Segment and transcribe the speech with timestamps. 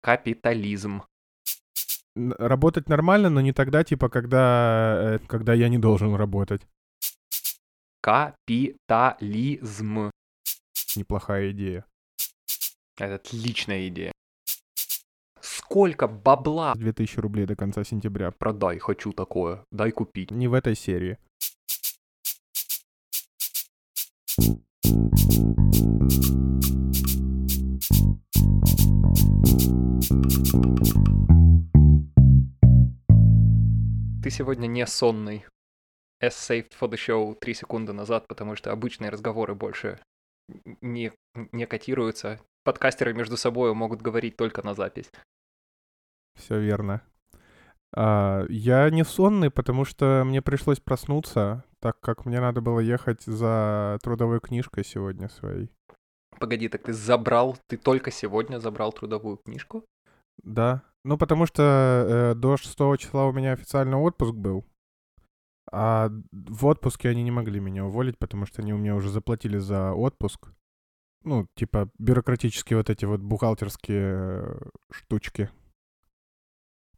[0.00, 1.02] Капитализм.
[2.16, 6.62] Работать нормально, но не тогда, типа, когда, э, когда я не должен работать.
[8.00, 9.50] Капитализм.
[10.96, 11.84] Неплохая идея.
[12.96, 14.12] Это отличная идея.
[15.40, 16.74] Сколько бабла?
[16.74, 18.30] 2000 рублей до конца сентября.
[18.32, 19.64] Продай, хочу такое.
[19.70, 20.30] Дай купить.
[20.30, 21.18] Не в этой серии.
[34.28, 35.46] Ты сегодня не сонный.
[36.22, 39.98] As saved for the show три секунды назад, потому что обычные разговоры больше
[40.82, 42.38] не, не котируются.
[42.62, 45.10] Подкастеры между собой могут говорить только на запись.
[46.34, 47.00] Все верно.
[47.96, 53.22] А, я не сонный, потому что мне пришлось проснуться, так как мне надо было ехать
[53.22, 55.70] за трудовой книжкой сегодня своей.
[56.38, 59.86] Погоди, так ты забрал, ты только сегодня забрал трудовую книжку?
[60.42, 60.82] Да.
[61.08, 61.62] Ну, потому что
[62.06, 64.66] э, до 6 числа у меня официально отпуск был.
[65.72, 69.56] А в отпуске они не могли меня уволить, потому что они у меня уже заплатили
[69.56, 70.48] за отпуск.
[71.24, 74.60] Ну, типа бюрократические вот эти вот бухгалтерские э,
[74.92, 75.48] штучки.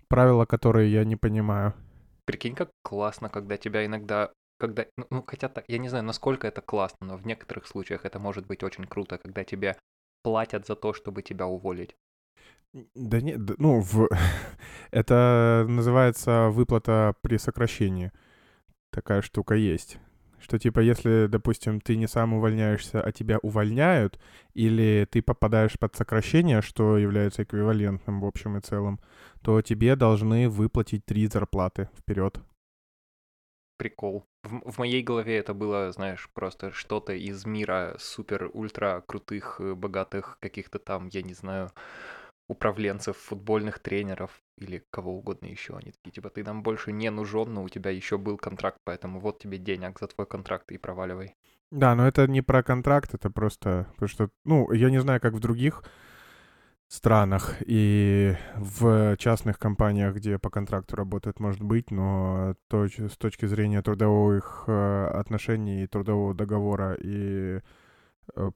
[0.08, 1.74] Правила, которые я не понимаю.
[2.24, 6.48] Прикинь, как классно, когда тебя иногда когда, ну, ну, хотя так, я не знаю, насколько
[6.48, 9.76] это классно, но в некоторых случаях это может быть очень круто, когда тебе
[10.24, 11.94] платят за то, чтобы тебя уволить.
[12.72, 14.08] Да нет, да, ну, в...
[14.90, 18.12] это называется выплата при сокращении.
[18.90, 19.98] Такая штука есть.
[20.40, 24.18] Что типа, если, допустим, ты не сам увольняешься, а тебя увольняют,
[24.54, 29.00] или ты попадаешь под сокращение, что является эквивалентным в общем и целом,
[29.42, 32.40] то тебе должны выплатить три зарплаты вперед.
[33.76, 34.24] Прикол.
[34.42, 40.38] В, в моей голове это было, знаешь, просто что-то из мира супер-ультра крутых, э, богатых
[40.40, 41.70] каких-то там, я не знаю,
[42.50, 45.76] управленцев, футбольных тренеров или кого угодно еще.
[45.76, 49.20] Они такие, типа, ты нам больше не нужен, но у тебя еще был контракт, поэтому
[49.20, 51.36] вот тебе денег за твой контракт и проваливай.
[51.70, 53.86] Да, но это не про контракт, это просто...
[53.94, 55.84] Потому что, ну, я не знаю, как в других
[56.88, 63.46] странах и в частных компаниях, где по контракту работают, может быть, но то, с точки
[63.46, 67.60] зрения трудовых э, отношений, трудового договора и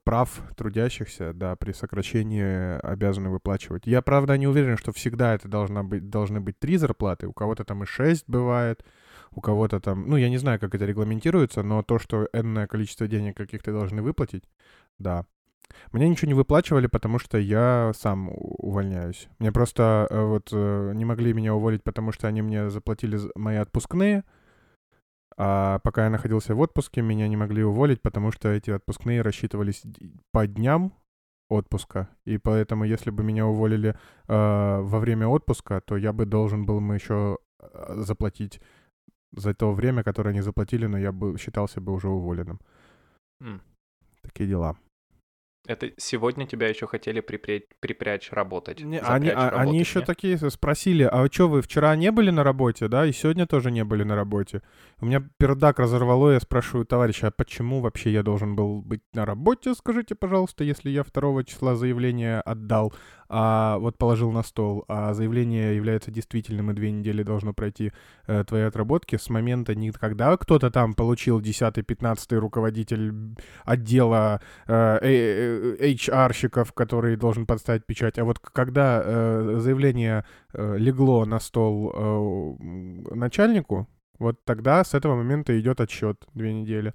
[0.04, 3.86] прав трудящихся, да, при сокращении обязаны выплачивать.
[3.86, 7.64] Я, правда, не уверен, что всегда это должна быть, должны быть три зарплаты, у кого-то
[7.64, 8.84] там и шесть бывает,
[9.32, 13.08] у кого-то там, ну, я не знаю, как это регламентируется, но то, что энное количество
[13.08, 14.44] денег каких-то должны выплатить,
[14.98, 15.26] да.
[15.92, 19.28] Мне ничего не выплачивали, потому что я сам увольняюсь.
[19.38, 23.56] Мне просто э, вот э, не могли меня уволить, потому что они мне заплатили мои
[23.56, 24.25] отпускные,
[25.37, 29.83] а пока я находился в отпуске, меня не могли уволить, потому что эти отпускные рассчитывались
[30.33, 30.93] по дням
[31.49, 32.09] отпуска.
[32.25, 33.94] И поэтому, если бы меня уволили э,
[34.28, 37.39] во время отпуска, то я бы должен был им еще
[37.89, 38.61] заплатить
[39.33, 42.61] за то время, которое они заплатили, но я бы считался бы уже уволенным.
[43.43, 43.61] Mm.
[44.23, 44.77] Такие дела.
[45.66, 48.80] Это сегодня тебя еще хотели припрячь, припрячь работать.
[48.80, 50.06] Не, они, а, они еще нет?
[50.06, 53.82] такие спросили, а что вы вчера не были на работе, да, и сегодня тоже не
[53.82, 54.62] были на работе.
[55.00, 59.25] У меня пердак разорвало, я спрашиваю товарища, а почему вообще я должен был быть на
[59.25, 62.92] работе, скажите, пожалуйста, если я 2 числа заявление отдал,
[63.29, 67.93] а вот положил на стол, а заявление является действительным, и две недели должно пройти
[68.27, 76.73] э, твоей отработки с момента когда кто-то там получил 10-15 руководитель отдела э, э, HR-щиков,
[76.73, 83.89] который должен подставить печать, а вот когда э, заявление э, легло на стол э, начальнику,
[84.19, 86.95] вот тогда с этого момента идет отсчет две недели.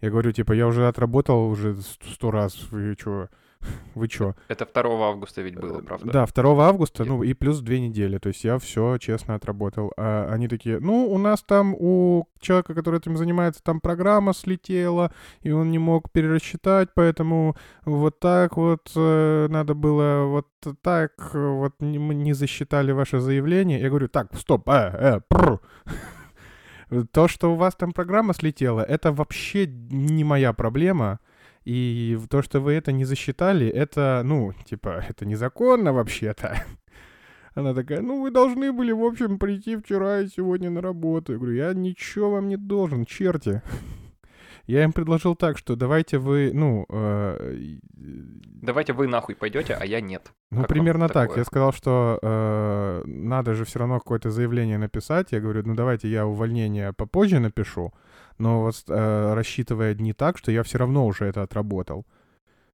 [0.00, 3.28] Я говорю, типа, я уже отработал уже сто раз, вы чё?
[3.94, 4.34] Вы чё?
[4.48, 6.12] Это 2 августа ведь было, правда?
[6.12, 8.18] Да, 2 августа, ну и плюс две недели.
[8.18, 9.92] То есть я все честно отработал.
[9.96, 15.12] А они такие, ну, у нас там у человека, который этим занимается, там программа слетела,
[15.42, 20.46] и он не мог перерасчитать, поэтому вот так вот э, надо было, вот
[20.82, 23.80] так вот мы не засчитали ваше заявление.
[23.80, 25.60] Я говорю, так, стоп, э, э, пррр.
[27.12, 31.20] То, что у вас там программа слетела, это вообще не моя проблема.
[31.64, 36.62] И то, что вы это не засчитали, это, ну, типа, это незаконно вообще-то.
[37.54, 41.32] Она такая, ну, вы должны были, в общем, прийти вчера и сегодня на работу.
[41.32, 43.62] Я говорю, я ничего вам не должен, черти.
[44.66, 46.86] Я им предложил так, что давайте вы, ну...
[46.90, 47.56] Э,
[47.92, 50.32] давайте вы нахуй пойдете, а я нет.
[50.52, 51.36] Ну, как примерно так.
[51.36, 55.32] Я сказал, что э, надо же все равно какое-то заявление написать.
[55.32, 57.92] Я говорю, ну давайте я увольнение попозже напишу,
[58.40, 62.06] но вот, э, рассчитывая дни так, что я все равно уже это отработал.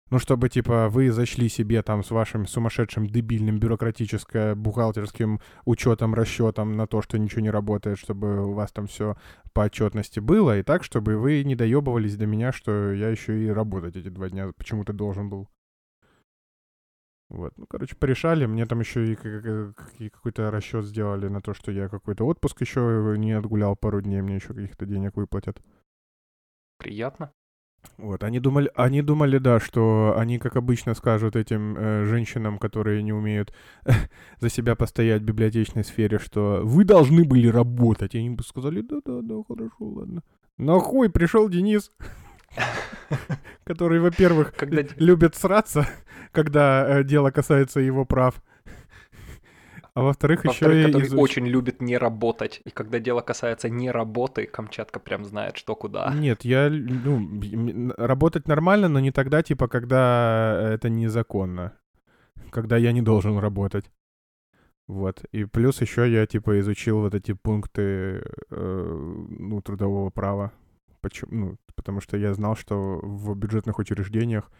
[0.09, 6.87] Ну, чтобы, типа, вы зашли себе там с вашим сумасшедшим дебильным бюрократическо-бухгалтерским учетом, расчетом на
[6.87, 9.17] то, что ничего не работает, чтобы у вас там все
[9.53, 13.49] по отчетности было, и так, чтобы вы не доебывались до меня, что я еще и
[13.49, 15.49] работать эти два дня почему-то должен был.
[17.29, 17.53] Вот.
[17.57, 18.47] Ну, короче, порешали.
[18.47, 23.33] Мне там еще и какой-то расчет сделали на то, что я какой-то отпуск еще не
[23.33, 25.61] отгулял пару дней, мне еще каких-то денег выплатят.
[26.79, 27.33] Приятно.
[27.99, 33.03] Вот, они думали, они думали, да, что они, как обычно, скажут этим э, женщинам, которые
[33.03, 33.55] не умеют
[34.41, 38.15] за себя постоять в библиотечной сфере, что вы должны были работать.
[38.15, 40.23] И они бы сказали, да-да-да, хорошо, ладно.
[40.59, 41.93] Нахуй пришел Денис,
[43.65, 44.83] который, во-первых, когда...
[44.97, 45.87] любит сраться,
[46.33, 48.43] когда э, дело касается его прав.
[49.95, 50.85] А во-вторых, еще и...
[50.85, 51.19] который изуч...
[51.19, 52.61] очень любит не работать.
[52.65, 56.13] И когда дело касается не работы, Камчатка прям знает, что куда.
[56.15, 56.69] Нет, я...
[56.69, 61.73] Ну, работать нормально, но не тогда, типа, когда это незаконно.
[62.51, 63.87] Когда я не должен работать.
[64.87, 65.25] Вот.
[65.33, 70.53] И плюс еще я, типа, изучил вот эти пункты, э, ну, трудового права.
[71.07, 71.31] Почему?
[71.31, 74.51] Ну, потому что я знал, что в бюджетных учреждениях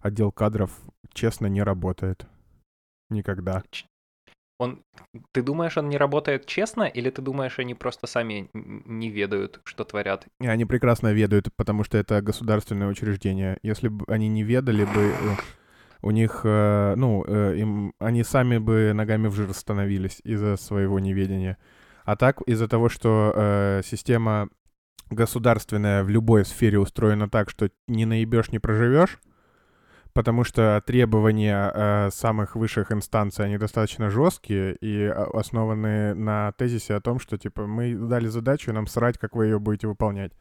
[0.00, 0.70] отдел кадров
[1.12, 2.28] честно не работает.
[3.10, 3.64] Никогда.
[4.60, 4.84] Он,
[5.32, 9.82] ты думаешь, он не работает честно, или ты думаешь, они просто сами не ведают, что
[9.82, 10.28] творят?
[10.38, 13.58] Они прекрасно ведают, потому что это государственное учреждение.
[13.64, 15.36] Если бы они не ведали бы, э,
[16.02, 21.00] у них, э, ну, э, им, они сами бы ногами в жир становились из-за своего
[21.00, 21.58] неведения.
[22.04, 24.48] А так, из-за того, что э, система
[25.10, 29.18] государственная в любой сфере устроена так, что не наебешь, не проживешь,
[30.12, 36.94] потому что требования э, самых высших инстанций, они достаточно жесткие и а, основаны на тезисе
[36.94, 40.32] о том, что, типа, мы дали задачу, нам срать, как вы ее будете выполнять.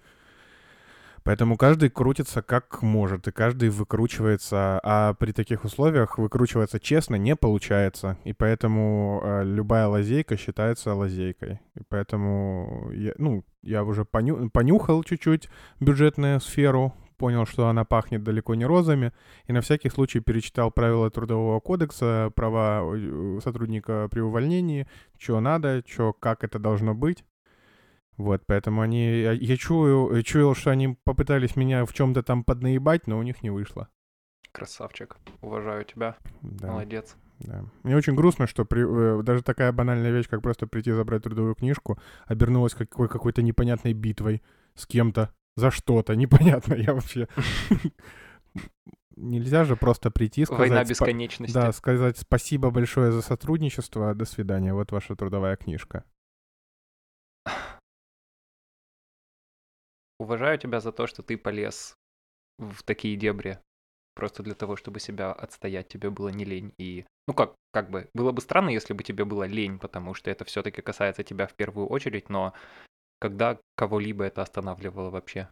[1.25, 7.36] Поэтому каждый крутится как может, и каждый выкручивается, а при таких условиях выкручиваться честно не
[7.36, 11.62] получается, и поэтому э, любая лазейка считается лазейкой.
[11.74, 15.50] И поэтому, я, ну, я уже поню, понюхал чуть-чуть
[15.80, 19.12] бюджетную сферу, понял, что она пахнет далеко не розами,
[19.48, 24.88] и на всякий случай перечитал правила Трудового кодекса, права э, сотрудника при увольнении,
[25.18, 27.24] что надо, что, как это должно быть.
[28.17, 29.21] Вот, поэтому они...
[29.21, 33.50] Я, чую, чуял, что они попытались меня в чем-то там поднаебать, но у них не
[33.50, 33.89] вышло.
[34.51, 35.17] Красавчик.
[35.41, 36.15] Уважаю тебя.
[36.41, 36.71] Да.
[36.71, 37.17] Молодец.
[37.39, 37.65] Да.
[37.83, 41.56] Мне очень грустно, что при, э, даже такая банальная вещь, как просто прийти забрать трудовую
[41.56, 44.41] книжку, обернулась какой- какой-то непонятной битвой
[44.75, 47.27] с кем-то за что-то, непонятно, я вообще...
[49.17, 50.69] Нельзя же просто прийти и сказать...
[50.69, 51.53] Война бесконечности.
[51.53, 56.03] Да, сказать спасибо большое за сотрудничество, до свидания, вот ваша трудовая книжка.
[60.19, 61.95] Уважаю тебя за то, что ты полез
[62.57, 63.59] в такие дебри.
[64.15, 66.73] Просто для того, чтобы себя отстоять, тебе было не лень.
[66.77, 70.31] И, ну как, как бы, было бы странно, если бы тебе было лень, потому что
[70.31, 72.53] это все-таки касается тебя в первую очередь, но
[73.19, 75.50] когда кого-либо это останавливало вообще.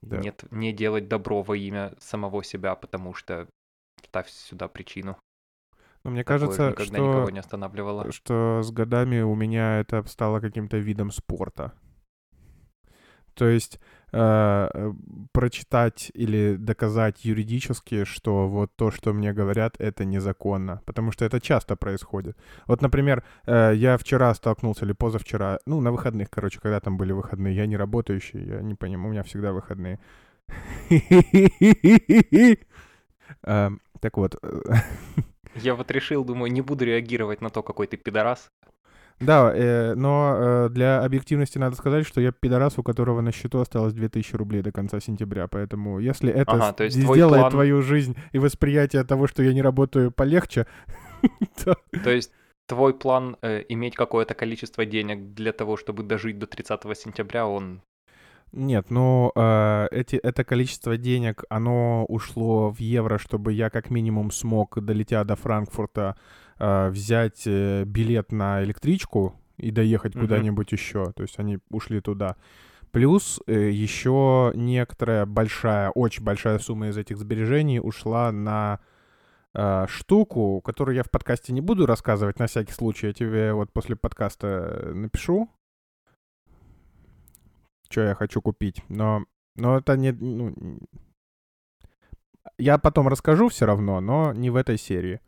[0.00, 0.18] Да.
[0.18, 3.48] Нет, не делать добро во имя самого себя, потому что
[4.02, 5.18] ставь сюда причину.
[6.04, 8.12] Но мне Такое кажется, что, никого не останавливало.
[8.12, 11.74] что с годами у меня это стало каким-то видом спорта.
[13.34, 13.80] То есть
[14.12, 14.92] Э, э,
[15.32, 20.80] прочитать или доказать юридически, что вот то, что мне говорят, это незаконно.
[20.84, 22.36] Потому что это часто происходит.
[22.66, 27.12] Вот, например, э, я вчера столкнулся, или позавчера, ну, на выходных, короче, когда там были
[27.12, 29.98] выходные, я не работающий, я не понимаю, у меня всегда выходные.
[33.42, 34.40] Эм, так вот.
[35.56, 38.52] Я вот решил, думаю, не буду реагировать на то, какой ты пидорас.
[39.18, 43.60] Да, э, но э, для объективности надо сказать, что я пидорас, у которого на счету
[43.60, 47.50] осталось 2000 рублей до конца сентября, поэтому если это ага, то есть сделает твой план...
[47.50, 50.66] твою жизнь и восприятие того, что я не работаю, полегче,
[51.64, 51.78] то...
[52.04, 52.30] То есть
[52.66, 57.80] твой план э, иметь какое-то количество денег для того, чтобы дожить до 30 сентября, он
[58.52, 64.30] нет, ну э, эти, это количество денег, оно ушло в евро, чтобы я как минимум
[64.30, 66.16] смог, долетя до Франкфурта,
[66.58, 70.20] э, взять э, билет на электричку и доехать mm-hmm.
[70.20, 71.12] куда-нибудь еще.
[71.12, 72.36] То есть они ушли туда.
[72.92, 78.80] Плюс э, еще некоторая большая, очень большая сумма из этих сбережений ушла на
[79.54, 83.08] э, штуку, которую я в подкасте не буду рассказывать на всякий случай.
[83.08, 85.50] Я тебе вот после подкаста э, напишу,
[87.90, 88.82] что я хочу купить.
[88.88, 89.24] Но,
[89.56, 90.12] но это не...
[90.12, 90.54] Ну,
[92.58, 95.20] я потом расскажу все равно, но не в этой серии.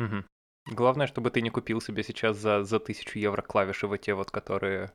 [0.00, 0.74] Угу.
[0.74, 4.30] Главное, чтобы ты не купил себе сейчас за, за тысячу евро клавиши вот те вот,
[4.30, 4.92] которые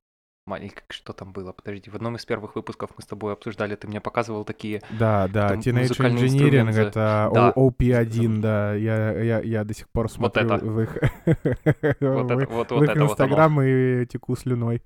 [0.48, 1.52] маленький, что там было?
[1.52, 4.82] Подожди, в одном из первых выпусков мы с тобой обсуждали, ты мне показывал такие...
[4.92, 7.54] Да, да, Teenage Engineering, за- это Да.
[7.56, 10.66] O- OP1, да, я, я, я до сих пор смотрю это.
[10.66, 14.84] в их, Вот, в это, их- вот, в вот их вот инстаграм и теку слюной.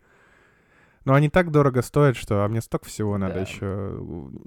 [1.05, 3.99] Но они так дорого стоят, что а мне столько всего надо еще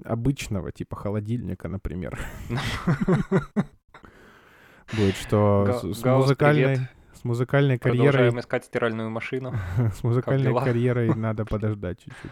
[0.05, 2.19] обычного, типа холодильника, например.
[4.95, 6.89] Будет, что Га- с, с Гаус, музыкальной, привет.
[7.13, 9.53] с музыкальной карьерой, Продолжаем искать стиральную машину.
[9.93, 12.31] с музыкальной карьерой надо подождать чуть-чуть.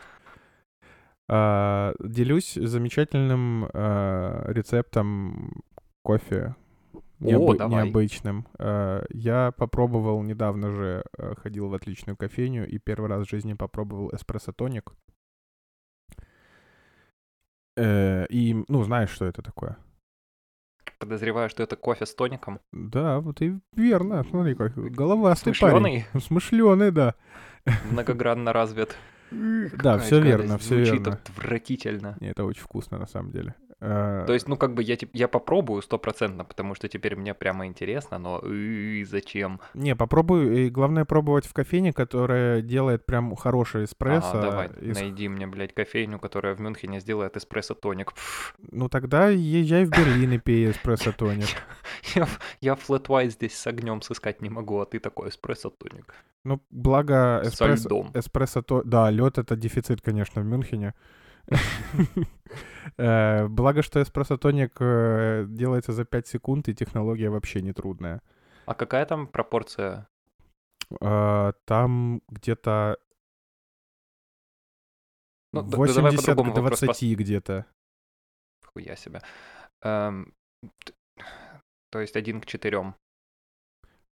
[1.30, 5.64] А, делюсь замечательным а, рецептом
[6.04, 6.56] кофе
[7.20, 7.86] необы- давай.
[7.86, 8.46] необычным.
[8.60, 11.04] А, я попробовал недавно же,
[11.42, 14.92] ходил в отличную кофейню и первый раз в жизни попробовал эспрессо-тоник.
[17.78, 19.78] Э, И, ну, знаешь, что это такое?
[21.02, 22.60] Подозреваю, что это кофе с тоником.
[22.72, 24.24] Да, вот и верно.
[24.30, 26.06] Смотри, как головастый парень.
[26.14, 27.16] Смышленый, Смышленый, да.
[27.90, 28.96] многогранно развит.
[29.32, 31.14] Да, все верно, все Звучит верно.
[31.14, 32.18] отвратительно.
[32.20, 33.56] Не, Это очень вкусно, на самом деле.
[33.82, 37.66] Э, То есть, ну, как бы я, я попробую стопроцентно, потому что теперь мне прямо
[37.66, 39.60] интересно, но и, зачем?
[39.74, 44.30] Не, попробуй, и главное пробовать в кофейне, которая делает прям хороший эспрессо.
[44.34, 48.14] Ага, давай, из- найди мне, блядь, кофейню, которая в Мюнхене сделает эспрессо-тоник.
[48.72, 51.48] Ну тогда езжай в Берлин и пей эспрессо-тоник.
[52.16, 52.28] Я,
[52.62, 56.14] я White здесь с огнем сыскать не могу, а ты такой эспрессо-тоник.
[56.44, 57.88] Ну, благо Со эспрессо...
[57.88, 58.12] льдом.
[58.14, 58.82] эспрессо то...
[58.84, 60.94] Да, лед это дефицит, конечно, в Мюнхене.
[62.98, 68.22] Э, Благо, что эспрессо-тоник э, делается за 5 секунд, и технология вообще не трудная.
[68.66, 70.08] А какая там пропорция?
[71.00, 72.98] Э, Там где-то
[75.54, 77.66] Ну, д- да давай 80 по-другому к вопрос 20 где-то.
[78.66, 79.22] Хуя себя.
[79.82, 80.34] Эм,
[81.92, 82.96] то есть один к четырем.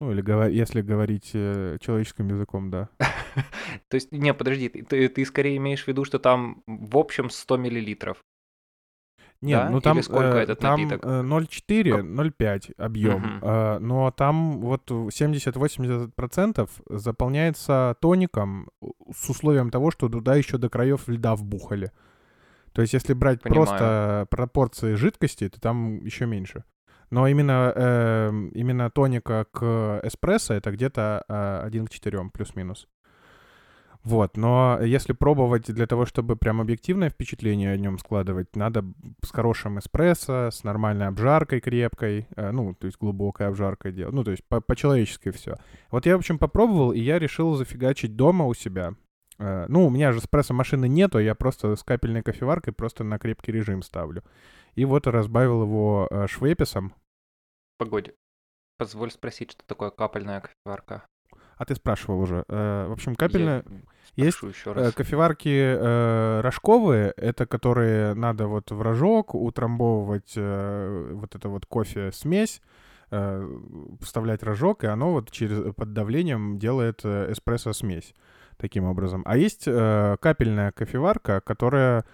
[0.04, 2.90] Ну, или говор- если говорить э, человеческим языком, да.
[3.88, 8.18] То есть, не, подожди, ты, скорее имеешь в виду, что там в общем 100 миллилитров.
[9.40, 9.70] Нет, Да?
[9.70, 11.06] ну там, Или сколько э, этот там напиток?
[11.06, 13.38] э, 0,4, 0,5 объем, Мгм.
[13.44, 18.68] э, но там вот 70-80% заполняется тоником
[19.10, 21.92] с условием того, что туда еще до краев льда вбухали.
[22.72, 23.64] То есть если брать Понимаю.
[23.66, 26.64] просто пропорции жидкости, то там еще меньше.
[27.14, 32.88] Но именно, э, именно тоника к эспрессо это где-то э, 1 к 4, плюс-минус.
[34.02, 38.84] Вот, но если пробовать для того, чтобы прям объективное впечатление о нем складывать, надо
[39.24, 44.24] с хорошим эспрессо, с нормальной обжаркой крепкой, э, ну, то есть глубокой обжаркой делать, ну,
[44.24, 45.54] то есть по- по-человечески все.
[45.92, 48.94] Вот я, в общем, попробовал, и я решил зафигачить дома у себя.
[49.38, 53.52] Э, ну, у меня же эспрессо-машины нету, я просто с капельной кофеваркой просто на крепкий
[53.52, 54.24] режим ставлю.
[54.74, 56.92] И вот разбавил его э, швеписом.
[57.78, 58.12] Погоди.
[58.78, 61.06] Позволь спросить, что такое капельная кофеварка.
[61.56, 62.44] А ты спрашивал уже.
[62.48, 63.64] Э, в общем, Я капельная...
[64.16, 64.94] Есть спрошу еще Э, раз.
[64.94, 72.60] Кофеварки э, рожковые, это которые надо вот в рожок утрамбовывать э, вот это вот кофе-смесь,
[73.10, 73.58] э,
[74.00, 78.14] вставлять рожок, и оно вот через, под давлением делает эспрессо-смесь
[78.56, 79.22] таким образом.
[79.24, 82.04] А есть э, капельная кофеварка, которая,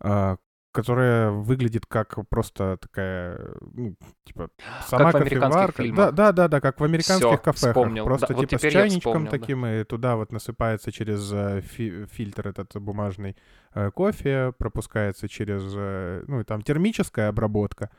[0.00, 0.36] э,
[0.76, 3.38] которая выглядит как просто такая,
[3.72, 4.50] ну, типа,
[4.86, 5.96] сама в американских кофеварка.
[5.96, 7.56] Да, да, да, да, как в американских Всё, кафехах.
[7.56, 8.04] вспомнил.
[8.04, 9.38] Просто Да, вот типа с теперь я чайничком вспомнил, да.
[9.38, 13.36] таким, и туда вот насыпается через э, фи- фильтр этот бумажный
[13.74, 17.90] э, кофе, пропускается через, э, ну, и там термическая обработка,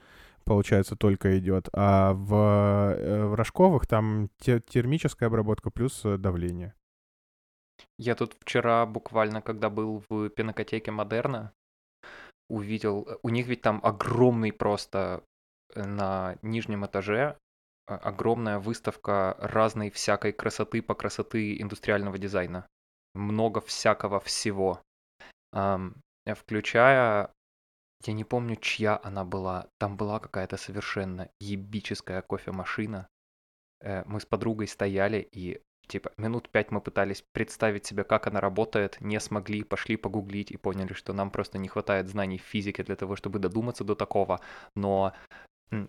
[0.46, 6.74] получается, только идет, а в, в рожковых там те- термическая обработка плюс давление.
[8.00, 11.51] Я тут вчера буквально, когда был в пинокотеке Модерна,
[12.50, 15.24] увидел, э, у них ведь там огромный просто
[15.74, 17.38] э, на нижнем этаже
[17.88, 22.68] э, огромная выставка разной всякой красоты по красоты индустриального дизайна.
[23.13, 24.82] Много всякого всего.
[25.51, 27.32] Включая,
[28.06, 29.70] я не помню, чья она была.
[29.80, 33.08] Там была какая-то совершенно ебическая кофемашина.
[33.82, 38.98] Мы с подругой стояли и типа минут пять мы пытались представить себе, как она работает,
[39.01, 43.15] не смогли, пошли погуглить и поняли, что нам просто не хватает знаний физики для того,
[43.15, 44.39] чтобы додуматься до такого.
[44.75, 45.13] Но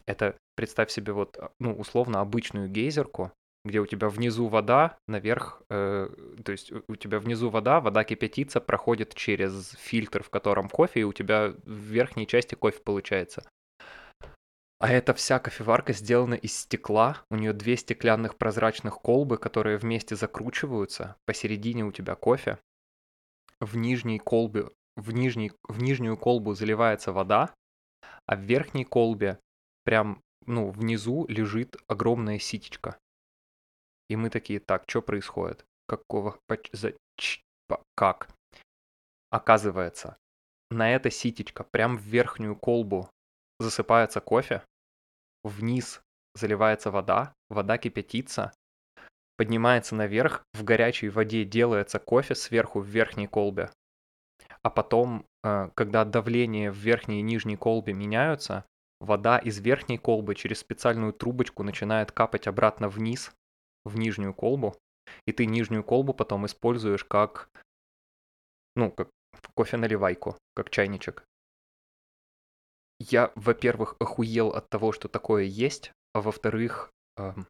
[0.06, 3.32] это представь себе вот, а, ну, условно обычную гейзерку,
[3.64, 6.08] где у тебя внизу вода, наверх, э,
[6.44, 11.04] то есть у тебя внизу вода, вода кипятится, проходит через фильтр, в котором кофе, и
[11.04, 13.44] у тебя в верхней части кофе получается.
[14.80, 17.24] А эта вся кофеварка сделана из стекла.
[17.30, 21.16] У нее две стеклянных прозрачных колбы, которые вместе закручиваются.
[21.26, 22.58] Посередине у тебя кофе.
[23.58, 27.52] В нижней колбе, в, нижней, в нижнюю колбу заливается вода,
[28.26, 29.40] а в верхней колбе
[29.84, 32.98] прям, ну, внизу лежит огромная ситечка.
[34.08, 35.64] И мы такие, так, что происходит?
[35.88, 36.38] Какого,
[36.72, 38.30] за- ч- П- Как?
[39.30, 40.16] Оказывается,
[40.70, 43.10] на это ситечко прям в верхнюю колбу
[43.58, 44.62] засыпается кофе,
[45.44, 46.00] вниз
[46.34, 48.52] заливается вода, вода кипятится,
[49.36, 53.70] поднимается наверх, в горячей воде делается кофе сверху в верхней колбе,
[54.62, 58.64] а потом, э, когда давление в верхней и нижней колбе меняются,
[59.00, 63.32] вода из верхней колбы через специальную трубочку начинает капать обратно вниз,
[63.84, 64.76] в нижнюю колбу,
[65.26, 67.48] и ты нижнюю колбу потом используешь как,
[68.76, 69.08] ну, как
[69.54, 71.24] кофе-наливайку, как чайничек.
[73.00, 77.46] Я, во-первых, охуел от того, что такое есть, а во-вторых, эм,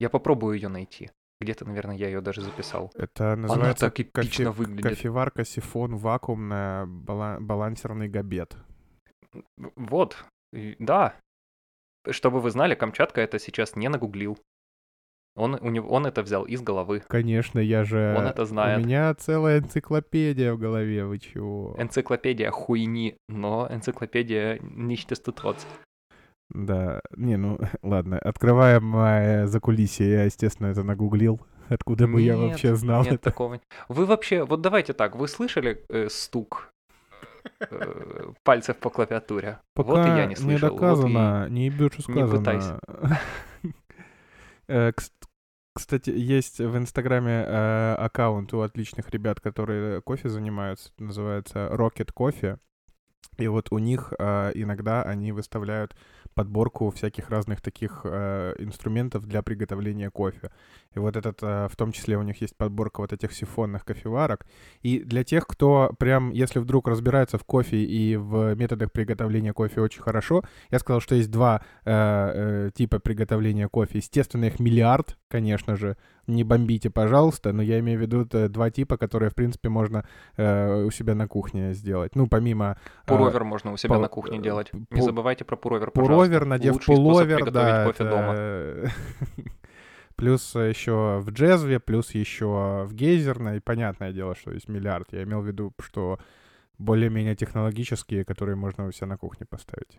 [0.00, 1.10] я попробую ее найти.
[1.40, 2.90] Где-то, наверное, я ее даже записал.
[2.94, 4.90] Это называется так эпично кофе- выглядит.
[4.96, 8.56] кофеварка, сифон, вакуумная, бала- балансерный габет.
[9.76, 10.24] Вот,
[10.78, 11.14] да.
[12.08, 14.38] Чтобы вы знали, Камчатка это сейчас не нагуглил.
[15.36, 17.02] Он, у него, он это взял из головы.
[17.08, 18.14] Конечно, я же...
[18.18, 18.82] Он это знает.
[18.82, 21.76] У меня целая энциклопедия в голове, вы чего?
[21.78, 25.58] Энциклопедия хуйни, но энциклопедия nichtsdestotrotz.
[26.48, 31.40] Да, не, ну ладно, открываем э, закулисье, я, естественно, это нагуглил.
[31.68, 33.24] Откуда бы я Нет, вообще знал Нет это?
[33.24, 33.60] такого.
[33.88, 36.70] Вы вообще, вот давайте так, вы слышали э, стук
[37.58, 39.58] э, пальцев по клавиатуре?
[39.74, 40.70] Пока вот и я не слышал.
[40.70, 42.38] вот и- доказано, не ебет, что не сказано.
[42.38, 42.80] пытайся.
[44.68, 44.90] Э,
[45.76, 52.58] Кстати, есть в Инстаграме э, аккаунт у отличных ребят, которые кофе занимаются, называется Rocket Coffee.
[53.36, 55.94] И вот у них э, иногда они выставляют
[56.36, 60.50] подборку всяких разных таких э, инструментов для приготовления кофе.
[60.94, 64.46] И вот этот, э, в том числе у них есть подборка вот этих сифонных кофеварок.
[64.82, 69.80] И для тех, кто прям, если вдруг разбирается в кофе и в методах приготовления кофе
[69.80, 73.98] очень хорошо, я сказал, что есть два э, э, типа приготовления кофе.
[73.98, 75.96] Естественно, их миллиард, конечно же.
[76.26, 80.04] Не бомбите, пожалуйста, но я имею в виду два типа, которые, в принципе, можно
[80.36, 82.16] э, у себя на кухне сделать.
[82.16, 82.76] Ну, помимо...
[83.04, 84.70] э, Пуровер можно у себя пол- на кухне э, делать.
[84.72, 86.14] пу- Не забывайте про пуровер, пожалуйста.
[86.14, 87.84] Пуловер, надев Лучший пуловер, да.
[87.84, 88.32] кофе дома.
[88.32, 88.90] это-
[90.16, 93.60] Плюс еще в джезве, плюс еще в гейзерной.
[93.60, 95.12] Понятное дело, что есть миллиард.
[95.12, 96.18] Я имел в виду, что
[96.78, 99.98] более-менее технологические, которые можно у себя на кухне поставить.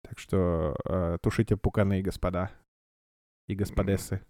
[0.00, 2.50] Так что э, тушите пуканы, господа
[3.48, 4.20] и господессы.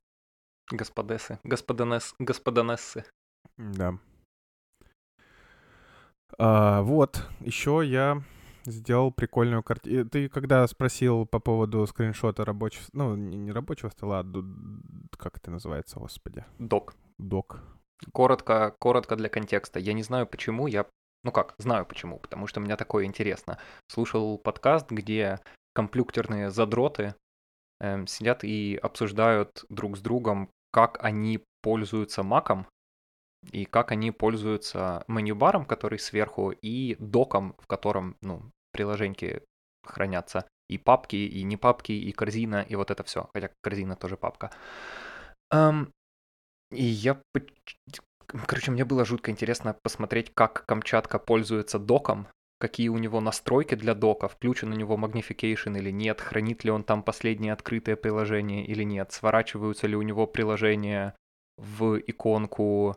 [0.70, 3.04] Господессы, господонес, господонессы.
[3.56, 3.98] Да.
[6.38, 8.22] А, вот, еще я
[8.64, 10.08] сделал прикольную картину.
[10.08, 14.44] Ты когда спросил по поводу скриншота рабочего, ну, не, рабочего стола, а ду-
[15.18, 16.94] как это называется, господи, Док.
[17.18, 17.60] док.
[18.12, 19.78] Коротко, коротко для контекста.
[19.78, 20.86] Я не знаю почему, я...
[21.24, 23.58] Ну как, знаю почему, потому что мне такое интересно.
[23.88, 25.38] Слушал подкаст, где
[25.72, 27.14] комплюктерные задроты
[27.82, 32.66] эм, сидят и обсуждают друг с другом, как они пользуются маком
[33.50, 38.42] и как они пользуются меню-баром, который сверху, и доком, в котором, ну,
[38.72, 39.42] приложеньки
[39.84, 40.46] хранятся.
[40.68, 43.28] И папки, и не папки, и корзина, и вот это все.
[43.34, 44.52] Хотя корзина тоже папка.
[45.50, 45.92] Эм,
[46.70, 47.20] и я...
[48.46, 52.28] Короче, мне было жутко интересно посмотреть, как Камчатка пользуется доком,
[52.62, 56.84] какие у него настройки для дока, включен у него Magnification или нет, хранит ли он
[56.84, 61.16] там последние открытые приложения или нет, сворачиваются ли у него приложения
[61.58, 62.96] в иконку,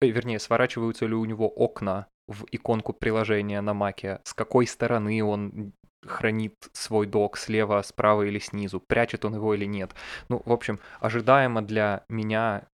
[0.00, 5.24] э, вернее, сворачиваются ли у него окна в иконку приложения на маке, с какой стороны
[5.24, 5.72] он
[6.06, 9.96] хранит свой док, слева, справа или снизу, прячет он его или нет.
[10.28, 12.68] Ну, в общем, ожидаемо для меня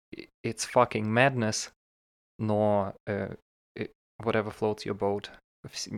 [0.46, 1.70] it's fucking madness,
[2.38, 3.36] но э,
[4.20, 5.30] whatever floats your boat.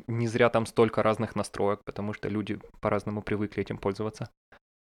[0.06, 4.30] Не зря там столько разных настроек, потому что люди по-разному привыкли этим пользоваться.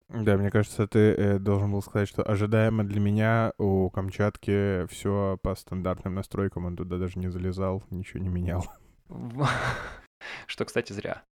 [0.09, 5.39] Да, мне кажется, ты э, должен был сказать, что ожидаемо для меня у Камчатки все
[5.43, 8.65] по стандартным настройкам, он туда даже не залезал, ничего не менял.
[10.47, 11.25] Что, кстати, зря.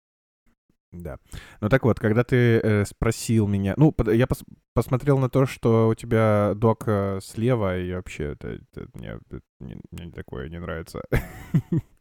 [0.91, 1.17] Да.
[1.59, 5.89] Ну так вот, когда ты э, спросил меня, ну, я пос- посмотрел на то, что
[5.89, 10.59] у тебя док э, слева, и вообще это, это мне, это не- мне такое не
[10.59, 11.01] нравится.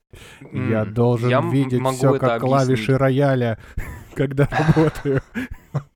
[0.52, 2.98] Я должен я видеть все как клавиши объяснить.
[2.98, 3.58] рояля,
[4.14, 5.22] когда работаю.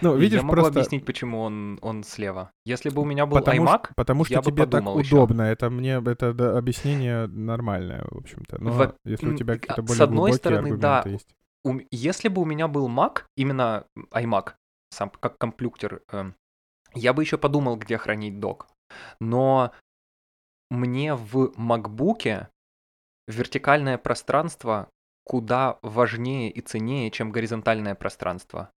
[0.00, 2.52] Ну, видишь, я могу просто объяснить, почему он, он слева.
[2.64, 4.98] Если бы у меня был потому, ш- iMac, потому что я бы тебе так подумал
[5.00, 5.16] ещё.
[5.16, 5.42] удобно.
[5.42, 8.62] Это мне это да, объяснение нормальное, в общем-то.
[8.62, 11.28] Но Во- если у тебя а, какие-то с более одной глубокие стороны, да, есть.
[11.64, 14.52] у если бы у меня был Mac, именно iMac,
[14.90, 16.34] сам как комплюктер, эм,
[16.94, 18.68] я бы еще подумал, где хранить док.
[19.20, 19.72] Но
[20.70, 22.46] мне в MacBook
[23.28, 24.88] вертикальное пространство
[25.24, 28.70] куда важнее и ценнее, чем горизонтальное пространство.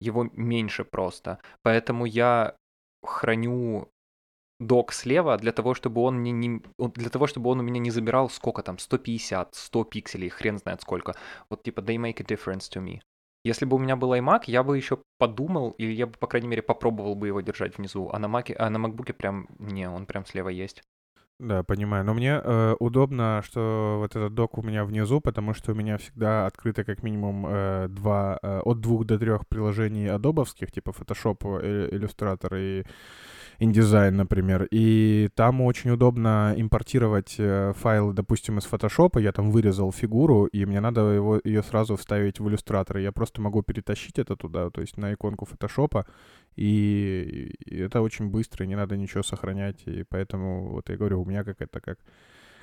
[0.00, 1.38] Его меньше просто.
[1.62, 2.56] Поэтому я
[3.02, 3.88] храню
[4.58, 6.62] док слева для того, чтобы он мне не...
[6.78, 10.82] Для того, чтобы он у меня не забирал сколько там, 150, 100 пикселей, хрен знает
[10.82, 11.14] сколько.
[11.48, 13.00] Вот типа, they make a difference to me.
[13.44, 16.48] Если бы у меня был iMac, я бы еще подумал, или я бы, по крайней
[16.48, 18.10] мере, попробовал бы его держать внизу.
[18.12, 20.82] А на Mac, а на MacBook прям, не, он прям слева есть.
[21.38, 22.02] Да, понимаю.
[22.04, 25.98] Но мне э, удобно, что вот этот док у меня внизу, потому что у меня
[25.98, 31.60] всегда открыто как минимум э, два, э, от двух до трех приложений адобовских, типа Photoshop,
[31.60, 32.86] э, Illustrator и
[33.58, 34.68] InDesign, например.
[34.70, 39.20] И там очень удобно импортировать э, файлы, допустим, из Photoshop.
[39.20, 43.00] Я там вырезал фигуру, и мне надо его, ее сразу вставить в Illustrator.
[43.00, 46.06] Я просто могу перетащить это туда, то есть на иконку Photoshop,
[46.56, 49.82] и, и это очень быстро, не надо ничего сохранять.
[49.86, 51.98] И поэтому, вот я говорю, у меня какая-то как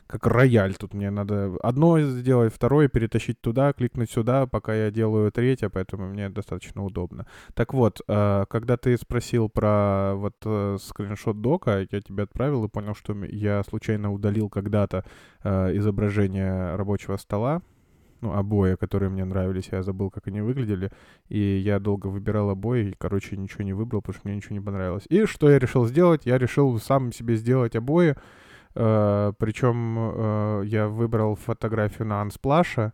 [0.08, 0.76] как рояль.
[0.76, 6.08] Тут мне надо одно сделать, второе перетащить туда, кликнуть сюда, пока я делаю третье, поэтому
[6.08, 7.26] мне достаточно удобно.
[7.54, 12.70] Так вот, э, когда ты спросил про вот э, скриншот дока, я тебе отправил и
[12.70, 15.06] понял, что я случайно удалил когда-то
[15.44, 17.62] э, изображение рабочего стола,
[18.24, 20.92] ну, обои, которые мне нравились, я забыл, как они выглядели,
[21.28, 24.62] и я долго выбирал обои, и, короче, ничего не выбрал, потому что мне ничего не
[24.64, 25.04] понравилось.
[25.10, 26.26] И что я решил сделать?
[26.26, 28.16] Я решил сам себе сделать обои,
[28.74, 32.92] причем э, я выбрал фотографию на Unsplash,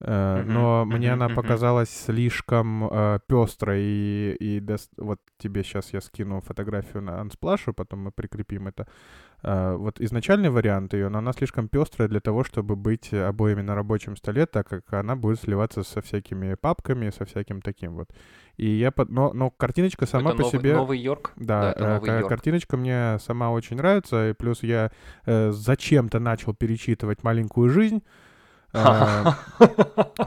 [0.00, 4.62] uh-huh, но мне она показалась слишком пестрой, и, и
[4.96, 8.86] вот тебе сейчас я скину фотографию на Unsplash, потом мы прикрепим это.
[9.44, 13.74] Uh, вот изначальный вариант ее, но она слишком пестрая для того, чтобы быть обоими на
[13.74, 18.08] рабочем столе, так как она будет сливаться со всякими папками, со всяким таким вот.
[18.56, 19.10] И я под...
[19.10, 20.74] но, но картиночка сама это по новый, себе...
[20.74, 21.32] Новый Йорк?
[21.36, 22.28] Да, да это новый Йорк.
[22.28, 24.90] картиночка мне сама очень нравится, и плюс я
[25.26, 28.23] э, зачем-то начал перечитывать «Маленькую жизнь», а,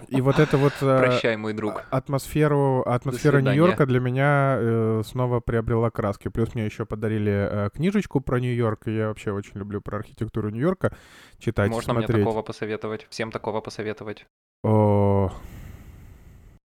[0.07, 0.73] и вот это вот...
[0.81, 1.83] Э, Прощай, мой друг.
[1.89, 6.29] Атмосферу, атмосфера Нью-Йорка для меня э, снова приобрела краски.
[6.29, 8.87] Плюс мне еще подарили э, книжечку про Нью-Йорк.
[8.87, 10.95] Я вообще очень люблю про архитектуру Нью-Йорка
[11.39, 13.07] читать, Можно мне такого посоветовать?
[13.09, 14.25] Всем такого посоветовать?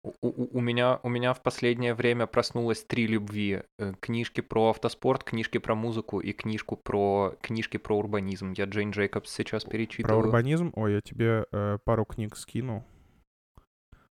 [0.05, 3.63] О, у, у, меня, у меня в последнее время проснулось три любви.
[3.79, 8.53] Э, книжки про автоспорт, книжки про музыку и книжку про, книжки про урбанизм.
[8.53, 10.21] Я Джейн Джейкобс сейчас перечитываю.
[10.21, 10.73] Про урбанизм?
[10.75, 12.85] Ой, я тебе э, пару книг скину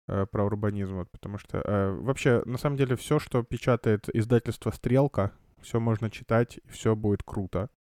[0.09, 4.73] э, про урбанизм, вот, потому что э, вообще, на самом деле, все, что печатает издательство
[4.73, 5.31] «Стрелка»,
[5.63, 7.71] все можно читать, все будет круто.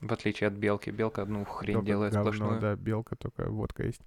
[0.00, 0.88] В отличие от «Белки».
[0.88, 2.60] «Белка» одну хрень Белка делает говно, сплошную.
[2.60, 4.00] да, «Белка» только водка есть.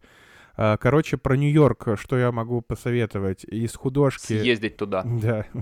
[0.59, 3.43] А, короче, про Нью-Йорк, что я могу посоветовать?
[3.45, 4.39] Из художки...
[4.39, 5.03] Съездить туда.
[5.05, 5.45] Да.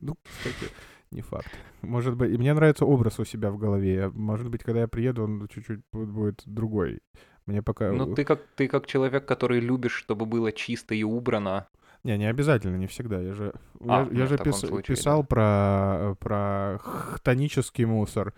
[0.00, 0.72] Ну, кстати,
[1.12, 1.48] не факт.
[1.82, 4.10] Может быть, и мне нравится образ у себя в голове.
[4.12, 7.00] Может быть, когда я приеду, он чуть-чуть будет другой.
[7.46, 7.92] Мне пока...
[7.92, 11.68] Ну, ты как, ты как человек, который любишь, чтобы было чисто и убрано.
[12.02, 13.20] Не, не обязательно, не всегда.
[13.20, 15.26] Я же, а, я, ну, я же пис, случае, писал да.
[15.26, 18.34] про, про хтонический мусор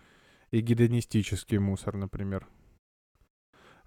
[0.51, 2.47] и гедонистический мусор, например.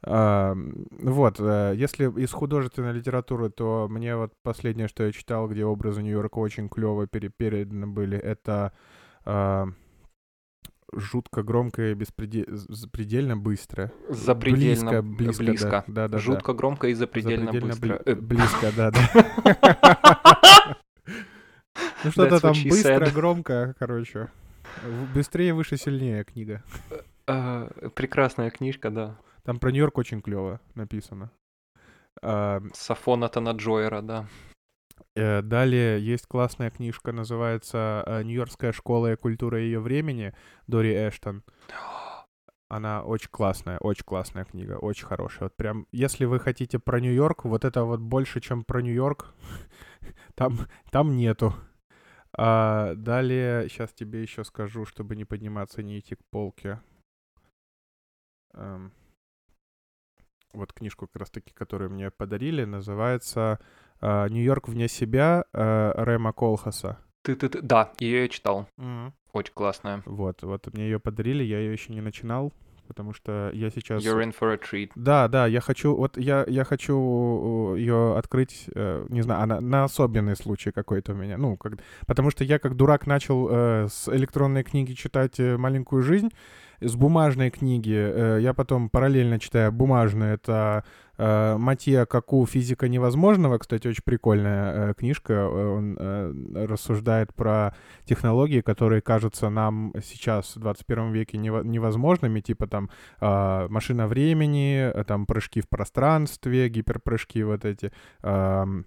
[0.01, 6.01] Вот, э, если из художественной литературы, то мне вот последнее, что я читал, где образы
[6.01, 8.73] Нью-Йорка очень клево переданы были, это
[10.93, 12.45] жутко громко и беспредел...
[12.47, 13.91] запредельно быстро.
[14.09, 15.43] Запредельно близко.
[15.43, 15.69] близко, близко.
[15.69, 16.57] Да, да, да, жутко да.
[16.57, 18.01] громко и запредельно, запредельно быстро.
[18.05, 18.15] Бли...
[18.15, 20.77] Близко, да, да.
[22.03, 24.29] Ну что-то там быстро, громко, короче.
[25.13, 26.63] Быстрее, выше, сильнее книга.
[27.27, 29.17] Э, прекрасная книжка, да.
[29.43, 31.31] Там про Нью-Йорк очень клево написано.
[32.21, 34.27] А, Сафона Джойера, да.
[35.15, 40.33] Э, далее есть классная книжка, называется э, «Нью-Йоркская школа и культура ее времени»
[40.67, 41.43] Дори Эштон.
[42.69, 45.45] Она очень классная, очень классная книга, очень хорошая.
[45.49, 49.33] Вот прям, если вы хотите про Нью-Йорк, вот это вот больше, чем про Нью-Йорк,
[50.35, 50.57] там,
[50.91, 51.55] там нету.
[52.37, 56.79] А далее, сейчас тебе еще скажу, чтобы не подниматься, не идти к полке.
[58.53, 58.93] Эм
[60.59, 63.59] вот книжку как раз-таки, которую мне подарили, называется
[64.01, 66.99] а, «Нью-Йорк вне себя» э, Рэма Колхаса.
[67.21, 68.67] Ты, ты, ты, да, ее я читал.
[68.77, 69.11] Mm-hmm.
[69.33, 70.01] Очень классная.
[70.05, 72.53] Вот, вот мне ее подарили, я ее еще не начинал,
[72.87, 74.03] потому что я сейчас...
[74.03, 74.91] You're in for a treat.
[74.95, 79.83] Да, да, я хочу, вот я, я хочу ее открыть, э, не знаю, она на
[79.83, 81.73] особенный случай какой-то у меня, ну, как,
[82.07, 86.29] потому что я как дурак начал э, с электронной книги читать э, «Маленькую жизнь»,
[86.81, 90.83] с бумажной книги, э, я потом параллельно читаю бумажную, это
[91.17, 95.97] э, Матья Каку «Физика невозможного», кстати, очень прикольная э, книжка, он
[96.55, 102.89] рассуждает про технологии, которые кажутся нам сейчас в 21 веке невозможными, типа там
[103.19, 108.85] машина времени, там прыжки в пространстве, гиперпрыжки вот эти, там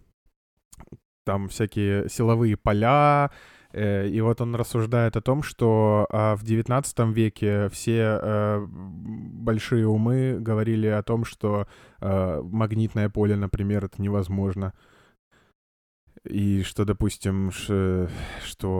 [1.48, 7.68] всякие силовые поля, Э, и вот он рассуждает о том, что а, в XIX веке
[7.70, 11.66] все э, большие умы говорили о том, что
[12.00, 14.74] э, магнитное поле, например, это невозможно.
[16.24, 18.08] И что, допустим, что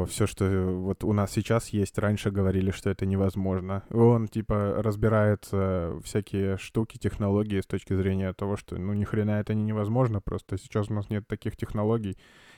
[0.07, 3.83] все, что вот у нас сейчас есть, раньше говорили, что это невозможно.
[3.91, 5.49] Он, типа, разбирает
[6.05, 10.57] всякие штуки, технологии с точки зрения того, что, ну, ни хрена это не невозможно, просто
[10.57, 12.17] сейчас у нас нет таких технологий.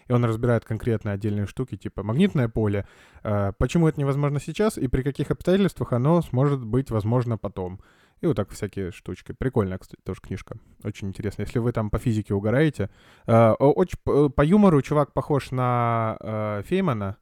[0.09, 2.87] И он разбирает конкретно отдельные штуки, типа магнитное поле,
[3.23, 7.81] э, почему это невозможно сейчас и при каких обстоятельствах оно сможет быть возможно потом.
[8.21, 9.33] И вот так всякие штучки.
[9.33, 10.57] Прикольная, кстати, тоже книжка.
[10.83, 11.43] Очень интересно.
[11.43, 12.88] Если вы там по физике угораете.
[13.27, 13.99] Э, очень,
[14.31, 17.19] по юмору чувак похож на э, Феймана.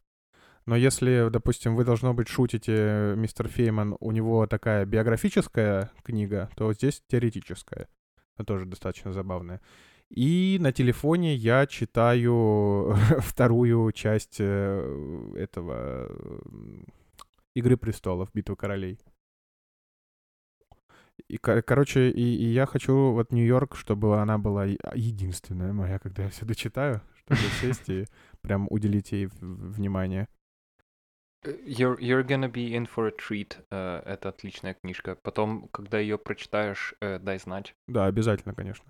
[0.64, 6.72] Но если, допустим, вы, должно быть, шутите, мистер Фейман, у него такая биографическая книга, то
[6.72, 7.88] здесь теоретическая.
[8.36, 9.60] Это тоже достаточно забавная.
[10.14, 16.10] И на телефоне я читаю вторую часть э, этого
[17.54, 18.98] Игры престолов, Битвы королей.
[21.28, 26.28] И, короче, и, и я хочу вот Нью-Йорк, чтобы она была единственная моя, когда я
[26.28, 28.06] все дочитаю, чтобы сесть и
[28.42, 30.28] прям уделить ей внимание.
[31.44, 33.56] Э, you're, you're gonna be in for a treat.
[33.70, 35.16] Uh, это отличная книжка.
[35.22, 37.74] Потом, когда ее прочитаешь, uh, дай знать.
[37.88, 38.84] Да, обязательно, конечно.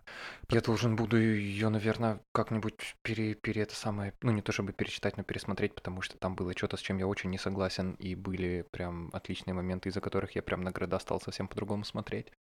[0.50, 5.16] Я должен буду ее, наверное, как-нибудь пере, пере это самое, ну не то чтобы перечитать,
[5.16, 8.66] но пересмотреть, потому что там было что-то, с чем я очень не согласен, и были
[8.70, 12.32] прям отличные моменты, из-за которых я прям на города стал совсем по-другому смотреть.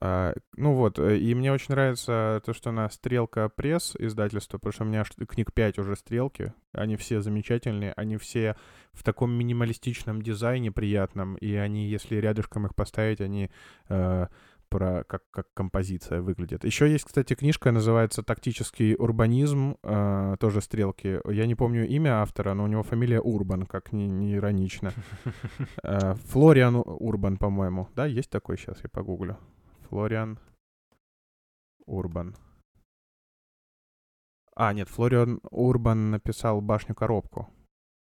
[0.00, 4.72] А, ну вот, э, и мне очень нравится то, что на Стрелка Пресс издательство, потому
[4.72, 8.56] что у меня книг 5 уже Стрелки, они все замечательные, они все
[8.92, 13.50] в таком минималистичном дизайне приятном, и они, если рядышком их поставить, они
[13.88, 14.26] э,
[14.68, 16.64] про как, как композиция выглядит.
[16.64, 21.20] Еще есть, кстати, книжка, называется «Тактический урбанизм», э, тоже стрелки.
[21.28, 24.92] Я не помню имя автора, но у него фамилия Урбан, как не, не иронично.
[25.82, 27.88] Э, Флориан Урбан, по-моему.
[27.94, 29.38] Да, есть такой сейчас, я погуглю.
[29.88, 30.38] Флориан
[31.86, 32.36] Урбан.
[34.54, 37.48] А, нет, Флориан Урбан написал «Башню-коробку».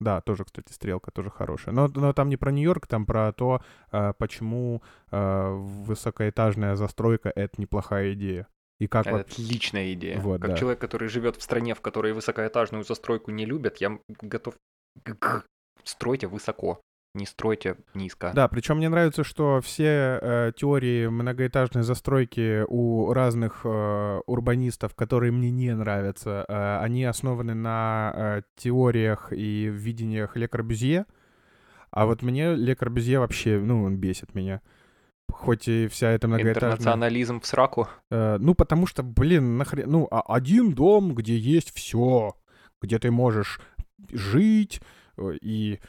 [0.00, 1.74] Да, тоже, кстати, стрелка тоже хорошая.
[1.74, 3.62] Но, но там не про Нью-Йорк, там про то,
[3.92, 8.48] э, почему э, высокоэтажная застройка— это неплохая идея.
[8.78, 9.30] И как это вот...
[9.30, 10.18] отличная идея.
[10.18, 10.56] Вот, как да.
[10.56, 14.54] человек, который живет в стране, в которой высокоэтажную застройку не любят, я готов...
[15.84, 16.80] Стройте высоко
[17.14, 18.32] не стройте низко.
[18.34, 25.32] Да, причем мне нравится, что все э, теории многоэтажной застройки у разных э, урбанистов, которые
[25.32, 31.06] мне не нравятся, э, они основаны на э, теориях и видениях Ле Корбюзье.
[31.90, 34.60] А вот мне Ле Корбюзье вообще, ну, он бесит меня.
[35.32, 36.72] Хоть и вся эта многоэтажная...
[36.72, 37.88] Интернационализм в сраку?
[38.10, 39.90] Э, ну, потому что, блин, нахрен...
[39.90, 42.36] Ну, а один дом, где есть все,
[42.80, 43.60] где ты можешь
[44.12, 44.80] жить
[45.16, 45.80] э, и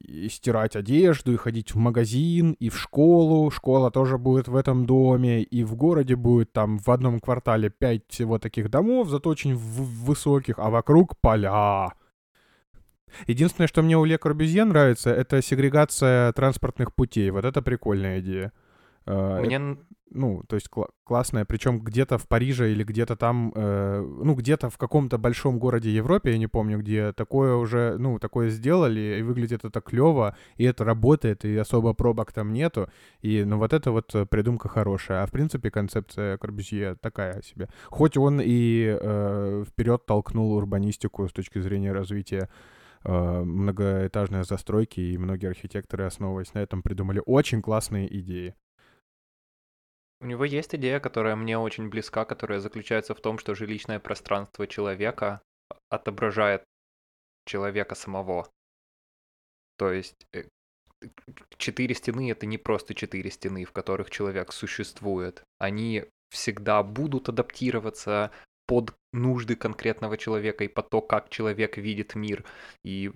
[0.00, 3.50] и стирать одежду, и ходить в магазин, и в школу.
[3.50, 8.02] Школа тоже будет в этом доме, и в городе будет там в одном квартале пять
[8.08, 11.92] всего таких домов, зато очень высоких, а вокруг поля.
[13.26, 17.30] Единственное, что мне у Ле Корбюзье нравится, это сегрегация транспортных путей.
[17.30, 18.52] Вот это прикольная идея.
[19.08, 19.78] А, мне
[20.10, 24.70] ну, то есть кл- классная, причем где-то в Париже или где-то там, э, ну, где-то
[24.70, 29.22] в каком-то большом городе Европе, я не помню, где такое уже, ну, такое сделали, и
[29.22, 32.88] выглядит это клево, и это работает, и особо пробок там нету,
[33.20, 37.68] и, ну, вот это вот придумка хорошая, а в принципе концепция Корбюзье такая себе.
[37.86, 42.48] Хоть он и э, вперед толкнул урбанистику с точки зрения развития
[43.04, 48.54] э, многоэтажной застройки, и многие архитекторы, основываясь на этом, придумали очень классные идеи.
[50.20, 54.66] У него есть идея, которая мне очень близка, которая заключается в том, что жилищное пространство
[54.66, 55.40] человека
[55.90, 56.64] отображает
[57.46, 58.48] человека самого.
[59.76, 60.44] То есть э,
[61.56, 65.44] четыре стены это не просто четыре стены, в которых человек существует.
[65.58, 68.32] Они всегда будут адаптироваться
[68.66, 72.44] под нужды конкретного человека и под то, как человек видит мир.
[72.84, 73.12] И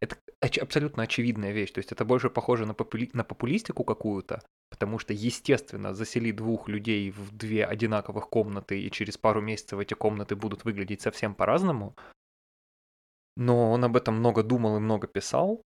[0.00, 1.72] это абсолютно очевидная вещь.
[1.72, 3.10] То есть это больше похоже на, попули...
[3.12, 9.18] на популистику какую-то, потому что, естественно, засели двух людей в две одинаковых комнаты, и через
[9.18, 11.96] пару месяцев эти комнаты будут выглядеть совсем по-разному.
[13.36, 15.62] Но он об этом много думал и много писал.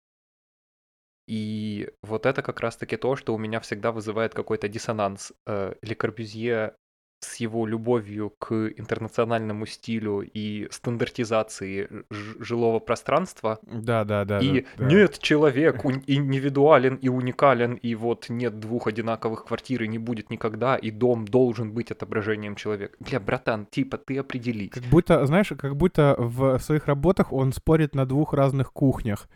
[1.28, 5.32] И вот это как раз-таки то, что у меня всегда вызывает какой-то диссонанс.
[5.46, 6.76] Э, Ле Корбюзье
[7.24, 11.88] с его любовью к интернациональному стилю и стандартизации
[12.40, 13.58] жилого пространства.
[13.62, 14.40] Да, да, да.
[14.40, 19.98] И да, нет, человек индивидуален и уникален, и вот нет двух одинаковых квартир и не
[19.98, 22.96] будет никогда, и дом должен быть отображением человека.
[23.00, 24.70] Бля, братан, типа ты определись.
[24.70, 29.28] Как будто, знаешь, как будто в своих работах он спорит на двух разных кухнях.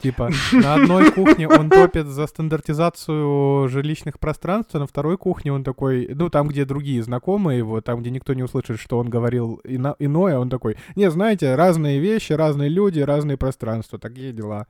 [0.00, 5.62] Типа, на одной кухне он топит за стандартизацию жилищных пространств, а на второй кухне он
[5.62, 9.60] такой, ну, там, где другие знакомые его, там, где никто не услышит, что он говорил
[9.64, 14.66] ино- иное, он такой, не, знаете, разные вещи, разные люди, разные пространства, такие дела.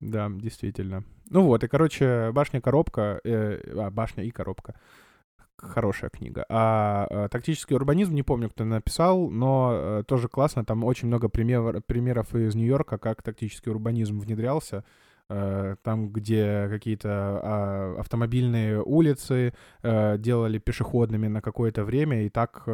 [0.00, 1.04] Да, действительно.
[1.28, 4.74] Ну вот, и, короче, башня-коробка, э, а, башня и коробка
[5.60, 6.44] хорошая книга.
[6.48, 10.64] А, а тактический урбанизм, не помню, кто написал, но а, тоже классно.
[10.64, 14.84] Там очень много пример, примеров из Нью-Йорка, как тактический урбанизм внедрялся.
[15.28, 22.64] А, там, где какие-то а, автомобильные улицы а, делали пешеходными на какое-то время, и так...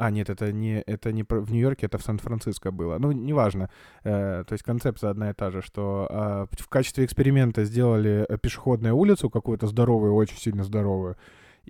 [0.00, 2.96] А, нет, это не, это не в Нью-Йорке, это в Сан-Франциско было.
[2.98, 3.68] Ну, неважно.
[4.02, 8.96] Э, то есть концепция одна и та же, что э, в качестве эксперимента сделали пешеходную
[8.96, 11.18] улицу какую-то здоровую, очень сильно здоровую,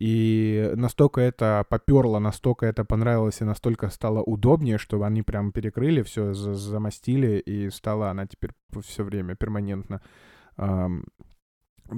[0.00, 6.00] и настолько это поперло, настолько это понравилось и настолько стало удобнее, что они прям перекрыли
[6.02, 10.00] все, замостили, и стала она теперь все время перманентно
[10.56, 11.04] эм,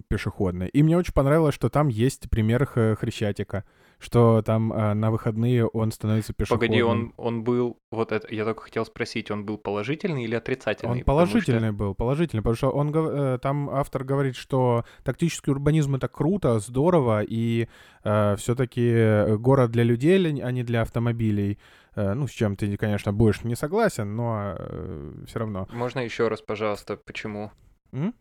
[0.08, 0.66] пешеходной.
[0.66, 3.64] И мне очень понравилось, что там есть пример Хрещатика
[4.02, 6.68] что там э, на выходные он становится пешеходным.
[6.68, 10.98] Погоди, он, он был, вот это, я только хотел спросить, он был положительный или отрицательный?
[10.98, 11.72] Он положительный что...
[11.72, 17.22] был, положительный, потому что он, э, там автор говорит, что тактический урбанизм это круто, здорово,
[17.22, 17.68] и
[18.04, 21.58] э, все-таки город для людей, а не для автомобилей.
[21.94, 25.68] Э, ну, с чем ты, конечно, будешь не согласен, но э, все равно.
[25.72, 27.52] Можно еще раз, пожалуйста, почему?
[27.92, 28.14] М?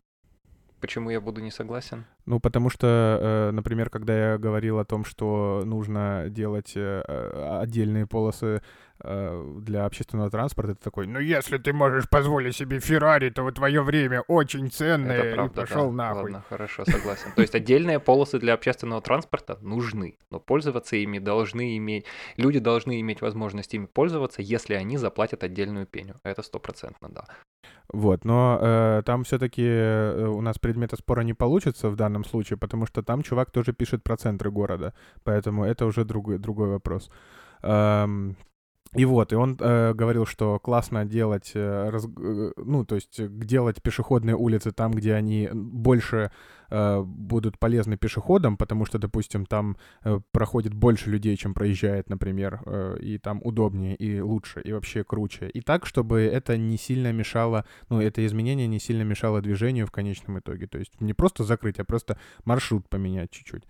[0.82, 2.06] Почему я буду не согласен?
[2.26, 2.88] Ну, потому что,
[3.22, 8.62] э, например, когда я говорил о том, что нужно делать э, отдельные полосы
[9.04, 14.22] для общественного транспорта, ты такой, ну, если ты можешь позволить себе Феррари, то твое время
[14.28, 15.96] очень ценное, Это правда, и пошел да.
[15.96, 16.24] нахуй.
[16.24, 17.32] Ладно, хорошо, согласен.
[17.36, 22.06] То есть отдельные полосы для общественного транспорта нужны, но пользоваться ими должны иметь,
[22.38, 26.16] люди должны иметь возможность ими пользоваться, если они заплатят отдельную пеню.
[26.24, 27.26] Это стопроцентно, да.
[27.94, 32.58] Вот, но э, там все-таки э, у нас предмета спора не получится в данном случае,
[32.58, 37.12] потому что там чувак тоже пишет про центры города, поэтому это уже другой, другой вопрос.
[37.64, 38.38] Эм,
[38.94, 43.22] и вот, и он э, говорил, что классно делать, э, раз, э, ну, то есть
[43.40, 46.30] делать пешеходные улицы там, где они больше
[46.70, 52.62] э, будут полезны пешеходам, потому что, допустим, там э, проходит больше людей, чем проезжает, например,
[52.66, 55.48] э, и там удобнее, и лучше, и вообще круче.
[55.48, 59.92] И так, чтобы это не сильно мешало, ну, это изменение не сильно мешало движению в
[59.92, 60.68] конечном итоге.
[60.68, 63.64] То есть не просто закрыть, а просто маршрут поменять чуть-чуть.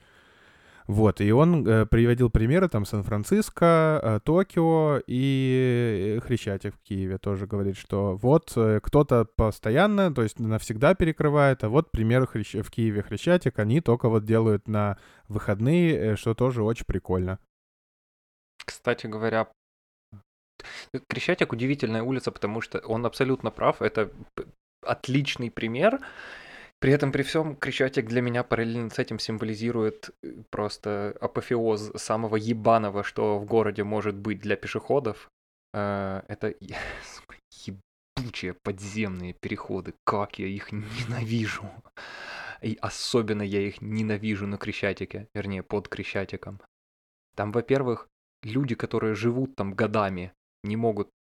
[0.92, 7.48] Вот, и он э, приводил примеры там Сан-Франциско, э, Токио и Хрещатик в Киеве тоже
[7.48, 12.56] говорит, что вот э, кто-то постоянно, то есть навсегда перекрывает, а вот пример Хрещ...
[12.56, 14.98] в Киеве Хрещатик, они только вот делают на
[15.30, 17.40] выходные, э, что тоже очень прикольно.
[18.58, 19.48] Кстати говоря,
[21.08, 24.12] Крещатик удивительная улица, потому что он абсолютно прав, это
[24.86, 26.02] отличный пример,
[26.82, 32.38] при этом, при всем, Крещатик для меня параллельно с этим символизирует э, просто апофеоз самого
[32.38, 35.30] ебаного, что в городе может быть для пешеходов.
[35.76, 36.56] Э, это
[38.18, 39.94] ебучие подземные переходы.
[40.04, 41.70] Как я их ненавижу.
[42.64, 46.60] И особенно я их ненавижу на Крещатике, вернее, под Крещатиком.
[47.36, 48.08] Там, во-первых,
[48.42, 51.12] люди, которые живут там годами, не могут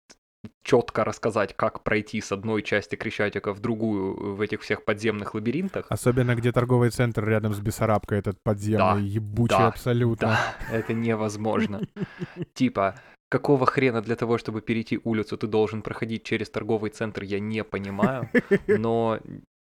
[0.63, 5.85] четко рассказать, как пройти с одной части Крещатика в другую в этих всех подземных лабиринтах.
[5.89, 10.27] Особенно, где торговый центр рядом с Бессарабкой, этот подземный, да, ебучий да, абсолютно.
[10.27, 11.81] Да, это невозможно.
[12.53, 12.95] Типа,
[13.29, 17.63] какого хрена для того, чтобы перейти улицу, ты должен проходить через торговый центр, я не
[17.63, 18.29] понимаю.
[18.67, 19.19] Но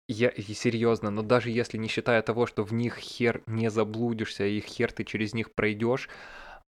[0.09, 4.59] я серьезно, но даже если не считая того, что в них хер не заблудишься, и
[4.61, 6.09] хер ты через них пройдешь,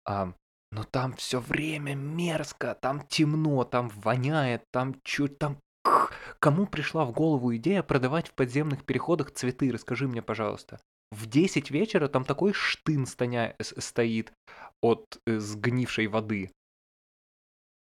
[0.05, 0.35] а,
[0.73, 5.59] но там все время мерзко, там темно, там воняет, там чуть там...
[6.39, 9.73] Кому пришла в голову идея продавать в подземных переходах цветы?
[9.73, 10.81] Расскажи мне, пожалуйста.
[11.11, 13.57] В 10 вечера там такой штын стоня...
[13.61, 14.33] стоит
[14.81, 16.51] от э, сгнившей воды.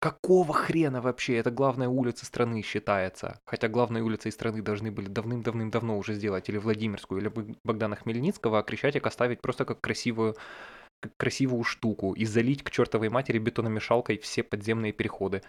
[0.01, 1.35] Какого хрена вообще?
[1.35, 3.39] Это главная улица страны считается.
[3.45, 7.31] Хотя главной улицей страны должны были давным-давным-давно уже сделать или Владимирскую, или
[7.63, 10.35] Богдана Хмельницкого, а Крещатик оставить просто как красивую
[11.17, 15.41] красивую штуку и залить к чертовой матери бетономешалкой все подземные переходы.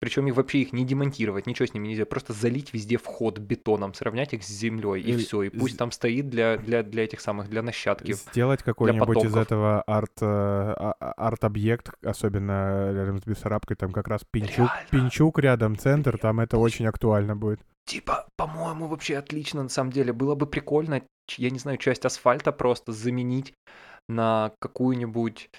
[0.00, 3.94] Причем их вообще их не демонтировать, ничего с ними нельзя, просто залить везде вход бетоном,
[3.94, 5.42] сравнять их с землей, и Или все.
[5.42, 8.12] И пусть с- там стоит для, для, для этих самых, для нащадки.
[8.12, 14.06] Сделать какой-нибудь из этого арт, э, а- а- арт-объект, особенно рядом с Бессарабкой, там как
[14.06, 14.88] раз Пинчук, Реально.
[14.92, 17.58] Пинчук рядом, центр, там это очень актуально будет.
[17.84, 20.12] Типа, по-моему, вообще отлично, на самом деле.
[20.12, 21.02] Было бы прикольно,
[21.36, 23.52] я не знаю, часть асфальта просто заменить
[24.08, 25.50] на какую-нибудь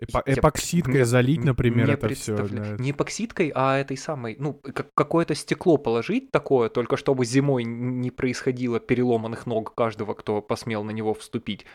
[0.00, 2.34] Эпо- Я эпоксидкой не- залить, например, не это все.
[2.80, 8.10] Не эпоксидкой, а этой самой, ну, как- какое-то стекло положить такое, только чтобы зимой не
[8.10, 11.66] происходило переломанных ног каждого, кто посмел на него вступить,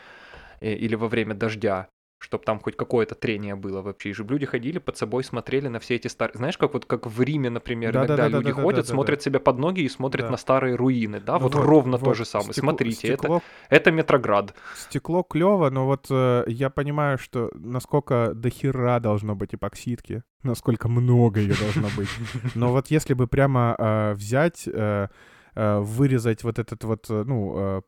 [0.60, 1.88] э, или во время дождя,
[2.18, 4.10] чтобы там хоть какое-то трение было вообще.
[4.10, 6.36] И же люди ходили под собой, смотрели на все эти старые...
[6.36, 8.48] Знаешь, как вот как вРиме, например, иногда Да-да-да-да-да-да-да-да.
[8.50, 10.30] люди ходят, смотрят себе под ноги и смотрят Да.
[10.32, 11.34] на старые руины, да?
[11.34, 12.50] Ну вот, ровно то вот, же самое.
[12.50, 14.54] стекло- Смотрите, это, стекло это Метроград.
[14.76, 20.88] Стекло клево, но вот э, я понимаю, что насколько до хера должно быть эпоксидки, насколько
[20.88, 22.08] много ее должно быть.
[22.54, 25.08] Но вот если бы прямо э, взять, э,
[25.54, 27.82] э, вырезать вот этот вот, ну,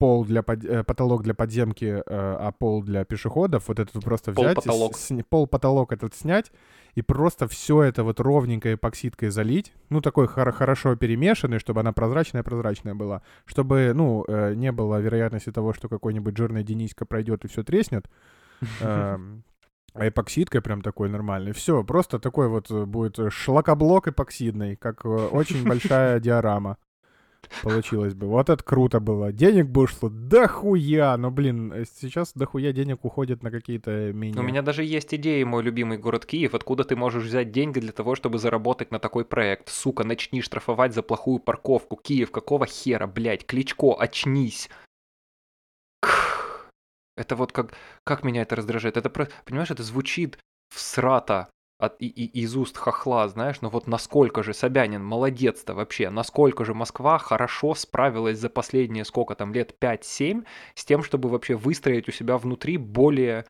[0.00, 4.32] пол для под- э, потолок для подземки, э, а пол для пешеходов, вот этот просто
[4.32, 6.52] взять, и с- сня- пол-потолок этот снять
[6.96, 11.92] и просто все это вот ровненько эпоксидкой залить, ну, такой хор- хорошо перемешанный, чтобы она
[11.92, 17.48] прозрачная-прозрачная была, чтобы, ну, э, не было вероятности того, что какой-нибудь жирный Дениска пройдет и
[17.48, 18.06] все треснет.
[18.80, 19.42] Эм,
[19.92, 21.52] А эпоксидкой прям такой нормальный.
[21.52, 26.76] Все, просто такой вот будет шлакоблок эпоксидный, как очень большая диорама.
[27.62, 28.26] Получилось бы.
[28.26, 29.32] Вот это круто было.
[29.32, 31.16] Денег бы ушло дохуя.
[31.16, 34.40] Но, блин, сейчас дохуя денег уходит на какие-то менее...
[34.40, 37.92] У меня даже есть идея, мой любимый город Киев, откуда ты можешь взять деньги для
[37.92, 39.68] того, чтобы заработать на такой проект.
[39.68, 41.96] Сука, начни штрафовать за плохую парковку.
[41.96, 44.70] Киев, какого хера, блядь, Кличко, очнись.
[47.16, 47.74] Это вот как,
[48.04, 48.96] как меня это раздражает.
[48.96, 50.38] Это, понимаешь, это звучит
[50.74, 51.48] всрато
[51.80, 56.64] от, и, и- из уст хохла, знаешь, но вот насколько же Собянин молодец-то вообще, насколько
[56.64, 62.08] же Москва хорошо справилась за последние сколько там лет 5-7 с тем, чтобы вообще выстроить
[62.08, 63.46] у себя внутри более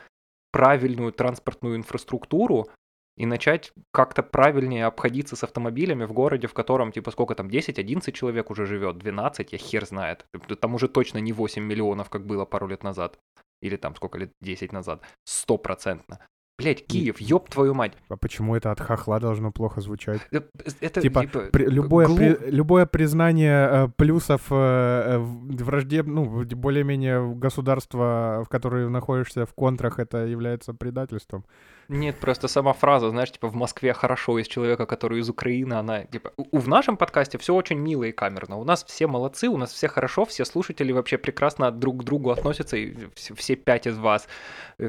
[0.53, 2.69] правильную транспортную инфраструктуру
[3.17, 8.13] и начать как-то правильнее обходиться с автомобилями в городе, в котором, типа, сколько там, 10-11
[8.13, 10.25] человек уже живет, 12, я хер знает.
[10.61, 13.19] Там уже точно не 8 миллионов, как было пару лет назад.
[13.61, 15.03] Или там сколько лет, 10 назад.
[15.25, 16.21] Стопроцентно.
[16.61, 17.93] Блять, Киев, ёб твою мать.
[18.09, 20.21] А почему это от хохла должно плохо звучать?
[20.33, 20.41] Э,
[20.81, 25.19] Это, Типа, При- любое, глуп- при- любое признание э, плюсов э, э,
[25.65, 26.07] враждеб...
[26.07, 31.45] ну, более-менее государства, в которое находишься в контрах, это является предательством.
[31.93, 36.05] Нет, просто сама фраза, знаешь, типа в Москве хорошо из человека, который из Украины, она
[36.05, 38.59] типа у- в нашем подкасте все очень мило и камерно.
[38.59, 42.31] У нас все молодцы, у нас все хорошо, все слушатели вообще прекрасно друг к другу
[42.31, 44.29] относятся, и все, все пять из вас,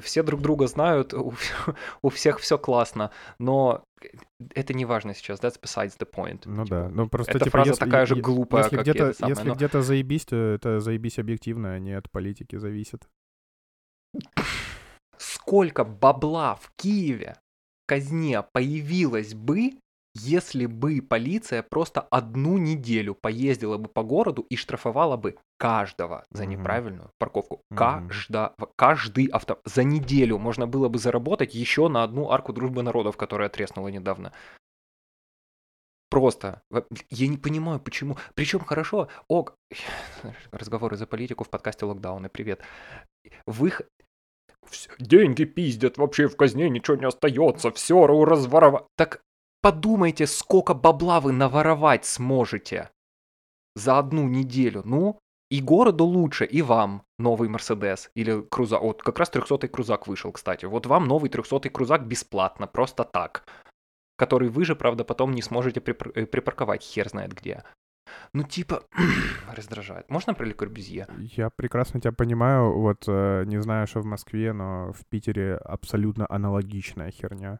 [0.01, 1.33] все друг друга знают, у,
[2.03, 3.83] у всех все классно, но
[4.53, 5.39] это не важно сейчас.
[5.39, 6.41] That's besides the point.
[6.45, 9.03] Ну Типа, да, ну просто эта типа, фраза если, такая же глупая, если как где-то,
[9.05, 13.07] это самое, если но- где-то заебись, то это заебись объективно, а не от политики зависит.
[15.41, 17.35] Сколько бабла в Киеве
[17.83, 19.71] в казне появилось бы,
[20.13, 26.45] если бы полиция просто одну неделю поездила бы по городу и штрафовала бы каждого за
[26.45, 27.61] неправильную парковку.
[27.69, 27.77] Мгм.
[27.77, 29.59] Каждого, каждый авто...
[29.65, 34.33] За неделю можно было бы заработать еще на одну арку дружбы народов, которая треснула недавно.
[36.09, 36.61] Просто.
[37.09, 38.17] Я не понимаю, почему.
[38.35, 39.55] Причем хорошо, ок,
[40.51, 42.61] разговоры за политику в подкасте Локдауны, привет.
[43.45, 43.81] В их
[44.99, 48.83] деньги пиздят, вообще в казне ничего не остается, все разворовать.
[48.97, 49.21] Так
[49.61, 52.89] подумайте, сколько бабла вы наворовать сможете
[53.75, 54.81] за одну неделю.
[54.85, 55.19] Ну,
[55.49, 58.81] и городу лучше, и вам новый Мерседес или крузак.
[58.81, 60.65] Вот как раз 300-й крузак вышел, кстати.
[60.65, 63.43] Вот вам новый 300-й крузак бесплатно, просто так.
[64.17, 67.63] Который вы же, правда, потом не сможете э, припарковать хер знает где.
[68.33, 68.83] Ну, типа,
[69.55, 70.09] раздражает.
[70.09, 71.07] Можно про Ле Корбюзье?
[71.37, 76.25] Я прекрасно тебя понимаю, вот э, не знаю, что в Москве, но в Питере абсолютно
[76.29, 77.59] аналогичная херня.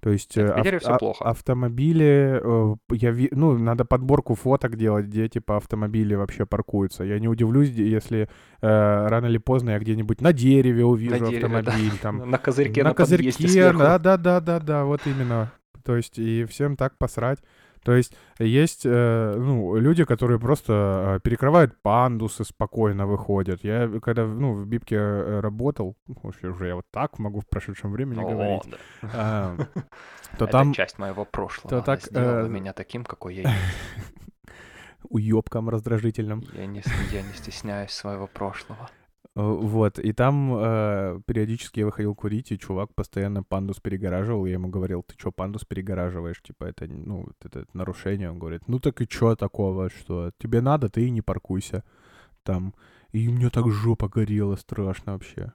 [0.00, 1.24] То есть Нет, в э, Питере ав- всё а- плохо.
[1.24, 7.02] автомобили, э, я ви- ну надо подборку фоток делать, где типа автомобили вообще паркуются.
[7.02, 8.28] Я не удивлюсь, если
[8.60, 11.58] э, рано или поздно я где-нибудь на дереве увижу дереве, да.
[11.58, 15.50] автомобиль, там На козырьке, на на, козырьке, да, да, да, да, да, вот именно.
[15.82, 17.38] То есть и всем так посрать.
[17.86, 23.62] То есть есть э, ну, люди, которые просто э, перекрывают пандусы, спокойно выходят.
[23.62, 27.92] Я когда ну, в Бибке э, работал, вообще уже я вот так могу в прошедшем
[27.92, 28.78] времени О, говорить, да.
[29.14, 29.56] а,
[30.38, 31.70] то там часть моего прошлого.
[31.70, 33.54] то так, сделала э, меня таким, какой я есть.
[35.08, 36.42] уебком раздражительным.
[36.54, 36.82] Я не,
[37.12, 38.90] я не стесняюсь своего прошлого.
[39.36, 44.46] Вот, и там э, периодически я выходил курить, и чувак постоянно пандус перегораживал.
[44.46, 46.40] Я ему говорил, ты что, пандус перегораживаешь?
[46.40, 48.30] Типа, это, ну, это, это нарушение.
[48.30, 51.84] Он говорит, ну так и что такого, что тебе надо, ты и не паркуйся
[52.44, 52.74] там.
[53.12, 55.52] И у меня так жопа горела, страшно вообще.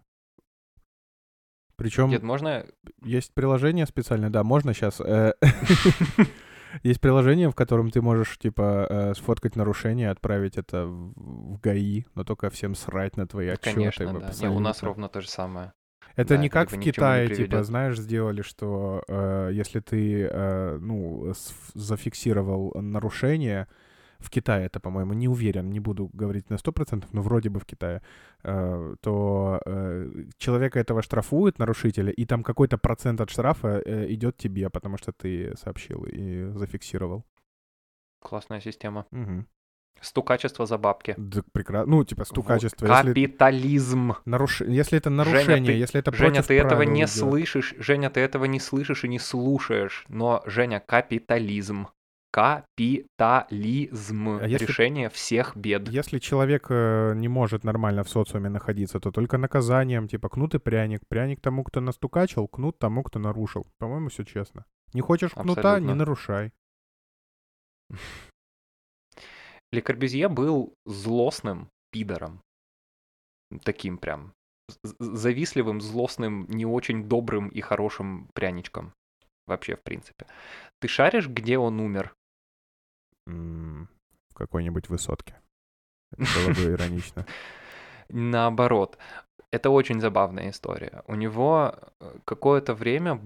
[1.75, 2.09] Причем...
[2.09, 2.63] Нет, можно...
[3.03, 5.01] Есть приложение специальное, да, можно сейчас...
[6.83, 12.23] Есть приложение, в котором ты можешь, типа, э, сфоткать нарушение, отправить это в ГАИ, но
[12.23, 13.75] только всем срать на твои отчеты.
[13.75, 14.31] Конечно, да.
[14.39, 15.73] Не, у нас ровно то же самое.
[16.15, 21.33] Это да, не как в Китае, типа, знаешь, сделали, что э, если ты, э, ну,
[21.73, 23.67] зафиксировал нарушение,
[24.21, 27.65] в Китае это, по-моему, не уверен, не буду говорить на 100%, но вроде бы в
[27.65, 28.01] Китае,
[28.43, 34.37] э, то э, человека этого штрафуют, нарушителя, и там какой-то процент от штрафа э, идет
[34.37, 37.25] тебе, потому что ты сообщил и зафиксировал.
[38.19, 39.05] Классная система.
[39.11, 39.45] Угу.
[39.99, 41.15] Стукачество за бабки.
[41.17, 41.91] Да, прекрасно.
[41.91, 42.87] Ну, типа, стукачество.
[42.87, 43.05] Вот.
[43.05, 44.09] Капитализм.
[44.09, 44.61] Если, наруш...
[44.61, 47.09] если это нарушение, Женя, ты, если это Женя, ты этого не идет.
[47.09, 47.75] слышишь.
[47.77, 50.05] Женя, ты этого не слышишь и не слушаешь.
[50.07, 51.87] Но, Женя, капитализм
[52.31, 54.29] капитализм.
[54.41, 55.87] А если, Решение всех бед.
[55.89, 60.59] Если человек э, не может нормально в социуме находиться, то только наказанием, типа кнут и
[60.59, 61.01] пряник.
[61.07, 63.67] Пряник тому, кто настукачил, кнут тому, кто нарушил.
[63.77, 64.65] По-моему, все честно.
[64.93, 65.87] Не хочешь кнута, Абсолютно.
[65.87, 66.51] не нарушай.
[69.71, 72.41] Ле Корбюзье был злостным пидором.
[73.63, 74.33] Таким прям
[74.99, 78.93] завистливым, злостным, не очень добрым и хорошим пряничком.
[79.47, 80.27] Вообще, в принципе.
[80.79, 82.15] Ты шаришь, где он умер?
[83.25, 85.39] В какой-нибудь высотке.
[86.11, 87.25] Это было бы иронично.
[88.09, 88.97] Наоборот.
[89.51, 91.03] Это очень забавная история.
[91.07, 93.19] У него э, какое-то время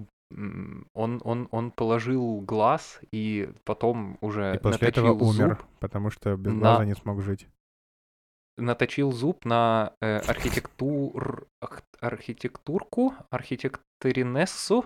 [0.93, 6.35] он, он, он положил глаз и потом уже И после этого умер, зуб потому что
[6.35, 6.59] без на...
[6.59, 7.47] глаза не смог жить.
[8.57, 11.47] Наточил зуб на э, архитектур...
[11.99, 14.85] архитектурку, архитекторинессу,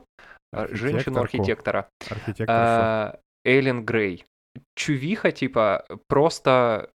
[0.52, 1.90] женщину-архитектора.
[2.10, 3.20] Архитектор.
[3.46, 4.26] Эйлен Грей
[4.76, 6.92] чувиха, типа, просто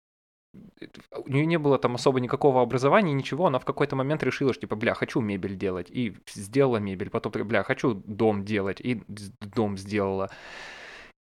[1.16, 4.62] у нее не было там особо никакого образования, ничего, она в какой-то момент решила, что,
[4.62, 9.02] типа, бля, хочу мебель делать, и сделала мебель, потом, бля, хочу дом делать, и
[9.40, 10.30] дом сделала.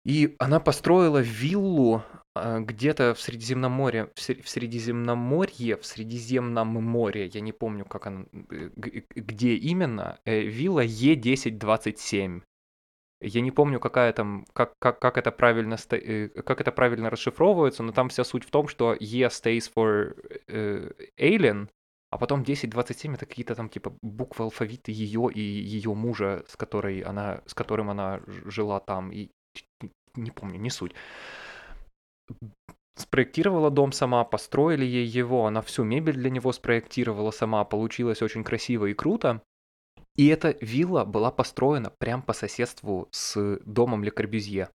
[0.04, 2.02] И она построила виллу
[2.34, 8.70] а, где-то в Средиземноморье, в Средиземноморье, в Средиземном море, я не помню, как она, э,
[8.76, 12.42] где именно, э, вилла Е1027.
[13.26, 17.82] Я не помню, какая там, как, как, как, это правильно, э, как это правильно расшифровывается,
[17.82, 20.14] но там вся суть в том, что E stays for
[20.46, 21.68] э, alien,
[22.10, 27.00] а потом 1027 это какие-то там типа буквы алфавита ее и ее мужа, с, которой
[27.00, 29.10] она, с которым она жила там.
[29.10, 29.30] И
[30.14, 30.94] не помню, не суть.
[32.96, 38.44] Спроектировала дом сама, построили ей его, она всю мебель для него спроектировала сама, получилось очень
[38.44, 39.42] красиво и круто.
[40.16, 44.70] И эта вилла была построена прямо по соседству с домом Ле Корбюзье.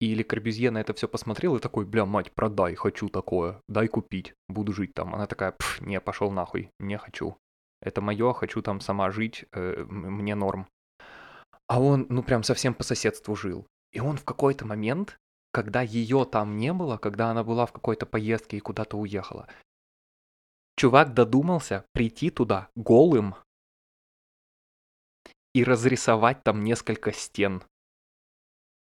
[0.00, 3.86] И Ле Корбюзье на это все посмотрел и такой, бля, мать, продай, хочу такое, дай
[3.86, 5.14] купить, буду жить там.
[5.14, 7.36] Она такая, пф, не, пошел нахуй, не хочу.
[7.80, 10.66] Это мое, хочу там сама жить, э, мне норм.
[11.68, 13.66] А он, ну прям совсем по соседству жил.
[13.92, 15.16] И он в какой-то момент,
[15.52, 19.46] когда ее там не было, когда она была в какой-то поездке и куда-то уехала,
[20.76, 23.36] чувак додумался прийти туда голым,
[25.54, 27.62] и разрисовать там несколько стен.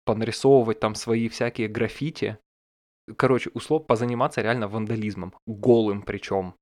[0.05, 2.39] Понарисовывать там свои всякие граффити.
[3.17, 5.35] Короче, услов позаниматься реально вандализмом.
[5.47, 6.55] Голым причем.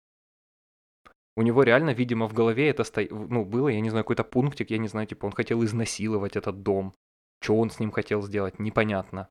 [1.37, 3.03] У него реально, видимо, в голове это сто...
[3.11, 6.63] ну, было, я не знаю, какой-то пунктик, я не знаю, типа он хотел изнасиловать этот
[6.63, 6.95] дом.
[7.43, 9.29] Что он с ним хотел сделать, непонятно.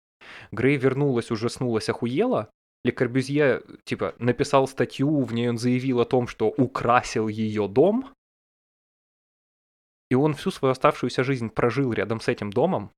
[0.51, 2.49] Грей вернулась, ужаснулась, охуела.
[2.83, 8.13] Ле Корбюзье, типа, написал статью, в ней он заявил о том, что украсил ее дом,
[10.09, 12.91] и он всю свою оставшуюся жизнь прожил рядом с этим домом.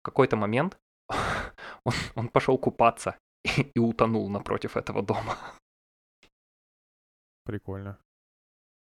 [0.00, 0.78] В какой-то момент
[1.84, 5.36] он, он пошел купаться и, и утонул напротив этого дома.
[7.44, 7.98] Прикольно.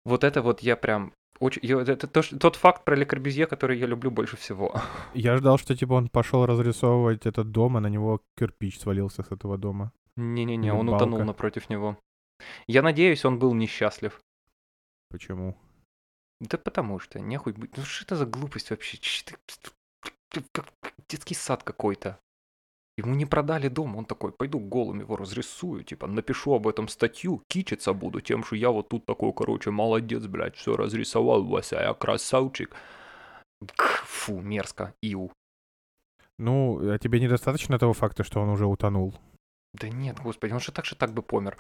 [0.05, 1.63] Вот это вот я прям очень...
[1.67, 4.75] Это то, тот факт про Ле Корбюзье, который я люблю больше всего.
[5.15, 9.33] Я ждал, что типа он пошел разрисовывать этот дом, а на него кирпич свалился с
[9.33, 9.93] этого дома.
[10.17, 11.05] Не-не-не, он балка.
[11.05, 11.97] утонул напротив него.
[12.67, 14.21] Я надеюсь, он был несчастлив.
[15.11, 15.57] Почему?
[16.41, 17.77] Да потому что, нехуй быть.
[17.77, 18.99] Ну что это за глупость вообще?
[20.53, 22.19] Как детский сад какой-то.
[22.97, 27.43] Ему не продали дом, он такой, пойду голым его разрисую, типа, напишу об этом статью,
[27.49, 31.95] кичиться буду тем, что я вот тут такой, короче, молодец, блядь, все разрисовал, Вася, я
[31.95, 32.77] красавчик.
[33.77, 35.33] Фу, мерзко, иу.
[36.39, 39.15] Ну, а тебе недостаточно того факта, что он уже утонул?
[39.73, 41.57] Да нет, господи, он же так же так бы помер.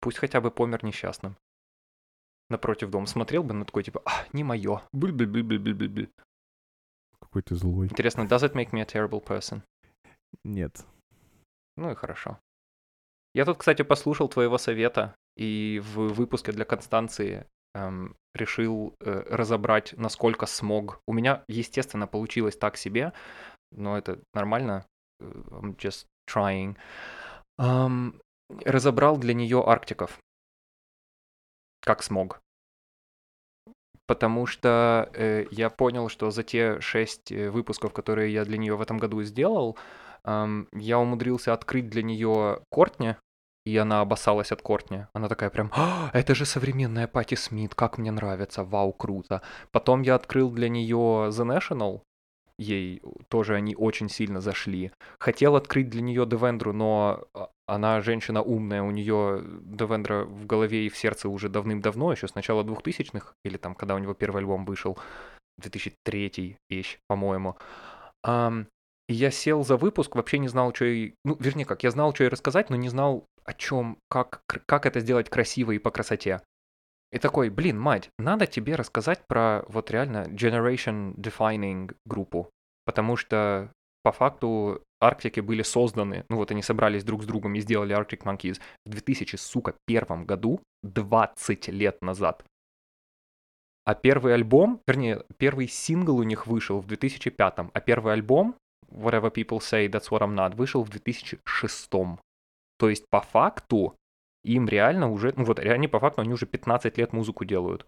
[0.00, 1.36] Пусть хотя бы помер несчастным.
[2.50, 4.82] Напротив дома смотрел бы, но такой типа, а, не мое.
[7.18, 7.86] Какой ты злой.
[7.86, 9.62] Интересно, does it make me a terrible person?
[10.44, 10.84] Нет.
[11.76, 12.38] Ну и хорошо.
[13.34, 19.94] Я тут, кстати, послушал твоего совета и в выпуске для Констанции эм, решил э, разобрать,
[19.96, 21.00] насколько смог.
[21.06, 23.12] У меня, естественно, получилось так себе,
[23.72, 24.86] но это нормально.
[25.20, 26.76] Э, I'm just trying.
[27.58, 28.20] Эм,
[28.64, 30.18] разобрал для нее арктиков.
[31.84, 32.40] Как смог.
[34.06, 38.76] Потому что э, я понял, что за те шесть э, выпусков, которые я для нее
[38.76, 39.78] в этом году сделал,
[40.24, 43.16] эм, я умудрился открыть для нее Кортни,
[43.64, 45.06] и она обоссалась от Кортни.
[45.14, 49.40] Она такая прям, «А, это же современная Пати Смит, как мне нравится, вау, круто.
[49.72, 52.02] Потом я открыл для нее The National,
[52.58, 54.92] ей тоже они очень сильно зашли.
[55.18, 60.86] Хотел открыть для нее Девендру, но а, она женщина умная, у нее Девендра в голове
[60.86, 64.38] и в сердце уже давным-давно, еще с начала 2000-х, или там, когда у него первый
[64.38, 64.98] альбом вышел,
[65.58, 67.56] 2003 ищ, по-моему.
[68.26, 68.66] Um,
[69.08, 71.14] и я сел за выпуск, вообще не знал, что и...
[71.24, 74.86] Ну, вернее, как, я знал, что и рассказать, но не знал, о чем, как, как
[74.86, 76.40] это сделать красиво и по красоте.
[77.14, 82.50] И такой, блин, мать, надо тебе рассказать про вот реально generation defining группу.
[82.86, 87.60] Потому что по факту Арктики были созданы, ну вот они собрались друг с другом и
[87.60, 92.44] сделали Arctic Monkeys в 2000, сука, первом году, 20 лет назад.
[93.84, 98.56] А первый альбом, вернее, первый сингл у них вышел в 2005, а первый альбом,
[98.90, 101.90] Whatever People Say, That's What I'm Not, вышел в 2006.
[101.90, 103.94] То есть по факту
[104.44, 107.86] им реально уже, ну вот они по факту, они уже 15 лет музыку делают.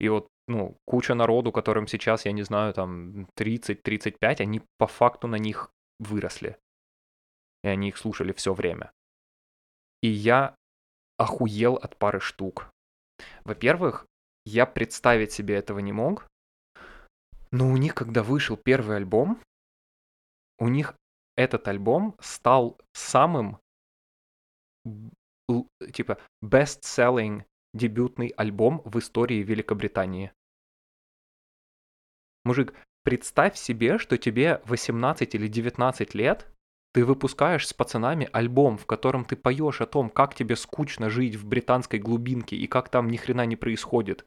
[0.00, 5.28] И вот, ну, куча народу, которым сейчас, я не знаю, там 30-35, они по факту
[5.28, 6.58] на них выросли.
[7.62, 8.90] И они их слушали все время.
[10.02, 10.56] И я
[11.16, 12.70] охуел от пары штук.
[13.44, 14.06] Во-первых,
[14.44, 16.26] я представить себе этого не мог,
[17.52, 19.40] но у них, когда вышел первый альбом,
[20.58, 20.94] у них
[21.36, 23.58] этот альбом стал самым
[25.92, 30.32] типа best-selling дебютный альбом в истории Великобритании.
[32.44, 32.74] Мужик,
[33.04, 36.46] представь себе, что тебе 18 или 19 лет,
[36.92, 41.34] ты выпускаешь с пацанами альбом, в котором ты поешь о том, как тебе скучно жить
[41.34, 44.24] в британской глубинке и как там ни хрена не происходит.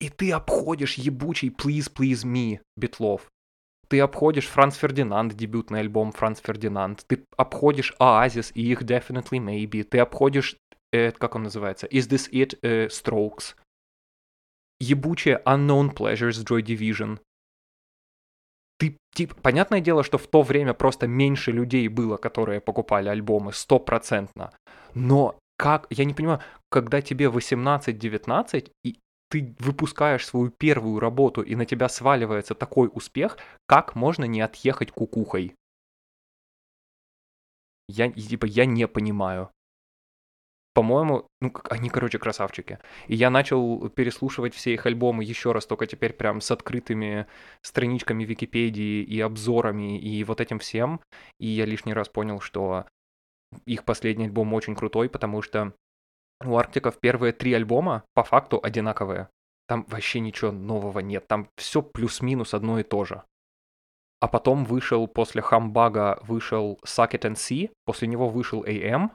[0.00, 3.30] И ты обходишь ебучий Please Please Me Битлов.
[3.88, 7.04] Ты обходишь Франц Фердинанд, дебютный альбом Франц Фердинанд.
[7.06, 9.82] Ты обходишь Оазис и их Definitely Maybe.
[9.82, 10.56] Ты обходишь,
[10.92, 13.54] э, как он называется, Is This It э, Strokes.
[14.80, 17.18] Ебучие Unknown Pleasures Joy Division.
[18.78, 23.52] Ты, типа, понятное дело, что в то время просто меньше людей было, которые покупали альбомы,
[23.52, 24.52] стопроцентно.
[24.94, 28.98] Но как, я не понимаю, когда тебе 18-19, и
[29.28, 34.90] ты выпускаешь свою первую работу, и на тебя сваливается такой успех, как можно не отъехать
[34.90, 35.54] кукухой?
[37.88, 39.50] Я, типа, я не понимаю.
[40.74, 42.78] По-моему, ну, они, короче, красавчики.
[43.08, 47.26] И я начал переслушивать все их альбомы еще раз, только теперь прям с открытыми
[47.62, 51.00] страничками Википедии и обзорами и вот этим всем.
[51.40, 52.86] И я лишний раз понял, что
[53.66, 55.72] их последний альбом очень крутой, потому что
[56.44, 59.28] у Арктиков первые три альбома по факту одинаковые.
[59.66, 61.26] Там вообще ничего нового нет.
[61.28, 63.22] Там все плюс-минус одно и то же.
[64.20, 69.10] А потом вышел после Хамбага, вышел Suck It and See, после него вышел AM.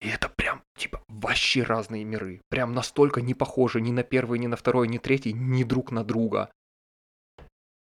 [0.00, 2.42] И это прям, типа, вообще разные миры.
[2.50, 6.04] Прям настолько не похожи ни на первый, ни на второй, ни третий, ни друг на
[6.04, 6.50] друга.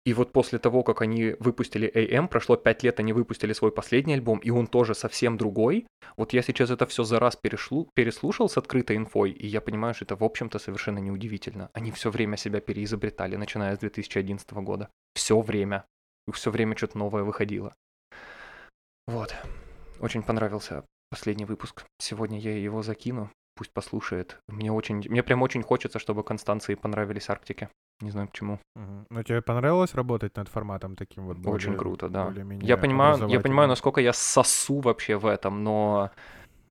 [0.03, 4.15] И вот после того, как они выпустили AM, прошло 5 лет, они выпустили свой последний
[4.15, 5.85] альбом, и он тоже совсем другой.
[6.17, 9.93] Вот я сейчас это все за раз перешлу, переслушал с открытой инфой, и я понимаю,
[9.93, 11.69] что это, в общем-то, совершенно неудивительно.
[11.73, 14.89] Они все время себя переизобретали, начиная с 2011 года.
[15.13, 15.85] Все время.
[16.27, 17.75] И все время что-то новое выходило.
[19.05, 19.35] Вот.
[19.99, 21.85] Очень понравился последний выпуск.
[21.99, 23.29] Сегодня я его закину.
[23.55, 24.39] Пусть послушает.
[24.47, 27.69] Мне очень, мне прям очень хочется, чтобы Констанции понравились Арктики.
[28.01, 28.59] Не знаю почему.
[28.75, 29.05] Угу.
[29.09, 31.37] Но тебе понравилось работать над форматом таким вот?
[31.37, 32.33] Более, Очень круто, да.
[32.61, 36.11] Я понимаю, я понимаю, насколько я сосу вообще в этом, но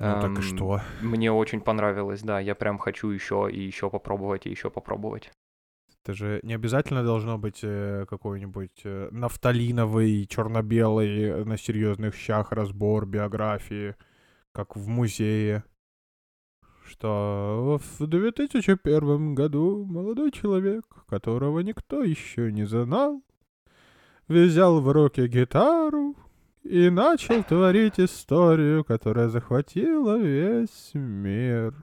[0.01, 0.81] ну эм, так и что?
[1.03, 2.41] Мне очень понравилось, да.
[2.41, 5.31] Я прям хочу еще и еще попробовать, и еще попробовать.
[6.03, 12.53] Это же не обязательно должно быть э, какой-нибудь э, нафталиновый, черно-белый, э, на серьезных щах
[12.53, 13.95] разбор биографии,
[14.53, 15.63] как в музее
[16.91, 23.23] что в 2001 году молодой человек, которого никто еще не знал,
[24.27, 26.17] взял в руки гитару
[26.65, 31.75] и начал творить историю, которая захватила весь мир.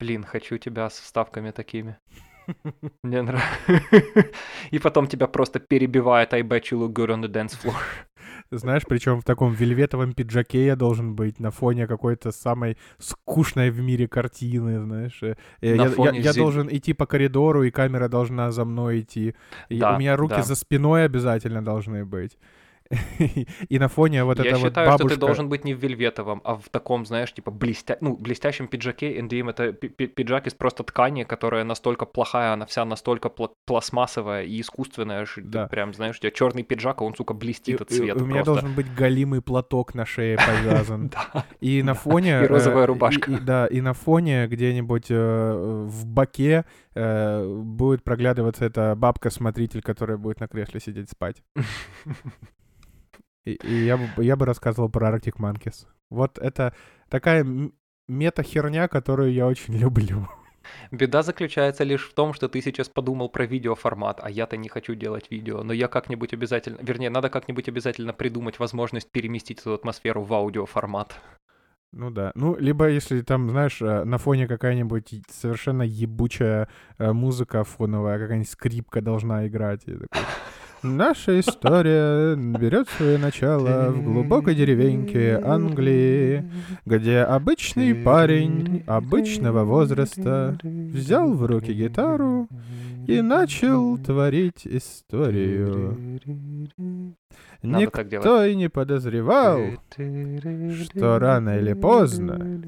[0.00, 1.98] Блин, хочу тебя с вставками такими.
[3.02, 4.30] Мне нравится.
[4.70, 7.74] И потом тебя просто перебивает I bet you look good on the dance floor.
[8.50, 13.80] Знаешь, причем в таком вельветовом пиджаке я должен быть на фоне какой-то самой скучной в
[13.80, 15.22] мире картины, знаешь.
[15.22, 16.42] Э, я, я, я зель...
[16.42, 19.34] должен идти по коридору, и камера должна за мной идти.
[19.70, 20.42] Да, у меня руки да.
[20.42, 22.38] за спиной обязательно должны быть.
[23.68, 26.40] И на фоне вот Я это вот считаю, что ты должен быть не в вельветовом,
[26.44, 27.98] а в таком, знаешь, типа блестя...
[28.00, 29.18] ну, блестящем пиджаке.
[29.18, 34.60] NDM— это пиджак из просто ткани, которая настолько плохая, она вся настолько пл- пластмассовая и
[34.60, 35.66] искусственная, да.
[35.66, 38.74] прям, знаешь, у тебя черный пиджак, а он, сука, блестит от цвета У меня должен
[38.74, 41.10] быть голимый платок на шее повязан.
[41.60, 42.42] И на фоне...
[42.44, 43.30] И розовая э, рубашка.
[43.40, 46.64] Да, и на фоне где-нибудь э, в баке
[46.94, 51.42] э, будет проглядываться эта бабка-смотритель, которая будет на кресле сидеть спать.
[53.46, 55.86] И, и я, бы, я бы рассказывал про Arctic Monkeys.
[56.10, 56.74] Вот это
[57.08, 57.46] такая
[58.08, 60.28] мета-херня, которую я очень люблю.
[60.90, 64.94] Беда заключается лишь в том, что ты сейчас подумал про видеоформат, а я-то не хочу
[64.94, 70.22] делать видео, но я как-нибудь обязательно, вернее, надо как-нибудь обязательно придумать возможность переместить эту атмосферу
[70.22, 71.14] в аудиоформат.
[71.92, 72.32] Ну да.
[72.34, 76.68] Ну, либо если там, знаешь, э, на фоне какая-нибудь совершенно ебучая
[76.98, 79.82] э, музыка фоновая, какая-нибудь скрипка должна играть.
[79.86, 80.08] И такой...
[80.86, 86.48] Наша история берет свое начало в глубокой деревеньке Англии,
[86.84, 92.48] где обычный парень обычного возраста взял в руки гитару
[93.08, 96.20] и начал творить историю.
[97.62, 99.58] Надо Никто и не подозревал,
[99.90, 102.62] что рано или поздно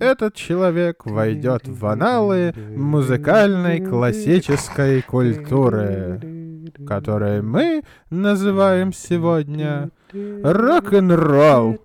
[0.00, 6.43] этот человек войдет в аналы музыкальной классической культуры
[6.86, 11.78] который мы называем сегодня рок-н-ролл.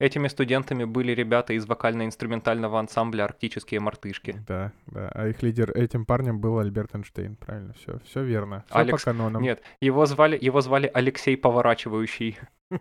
[0.00, 4.36] Этими студентами были ребята из вокально-инструментального ансамбля «Арктические мартышки».
[4.46, 5.10] Да, да.
[5.12, 7.74] А их лидер этим парнем был Альберт Эйнштейн, правильно?
[7.74, 8.64] Все, все верно.
[8.68, 9.02] Все Алекс...
[9.02, 9.42] по канонам.
[9.42, 12.38] Нет, его звали, его звали Алексей Поворачивающий.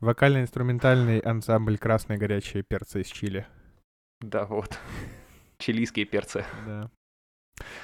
[0.00, 3.46] Вокально-инструментальный ансамбль «Красные горячие перцы» из Чили.
[4.20, 4.80] Да, вот.
[5.58, 6.44] Чилийские перцы.
[6.66, 6.90] Да.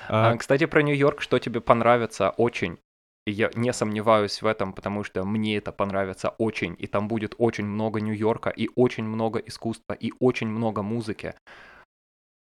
[0.08, 0.30] А...
[0.30, 2.78] а кстати, про Нью-Йорк, что тебе понравится очень.
[3.26, 6.76] я не сомневаюсь в этом, потому что мне это понравится очень.
[6.78, 11.34] И там будет очень много Нью-Йорка, и очень много искусства, и очень много музыки.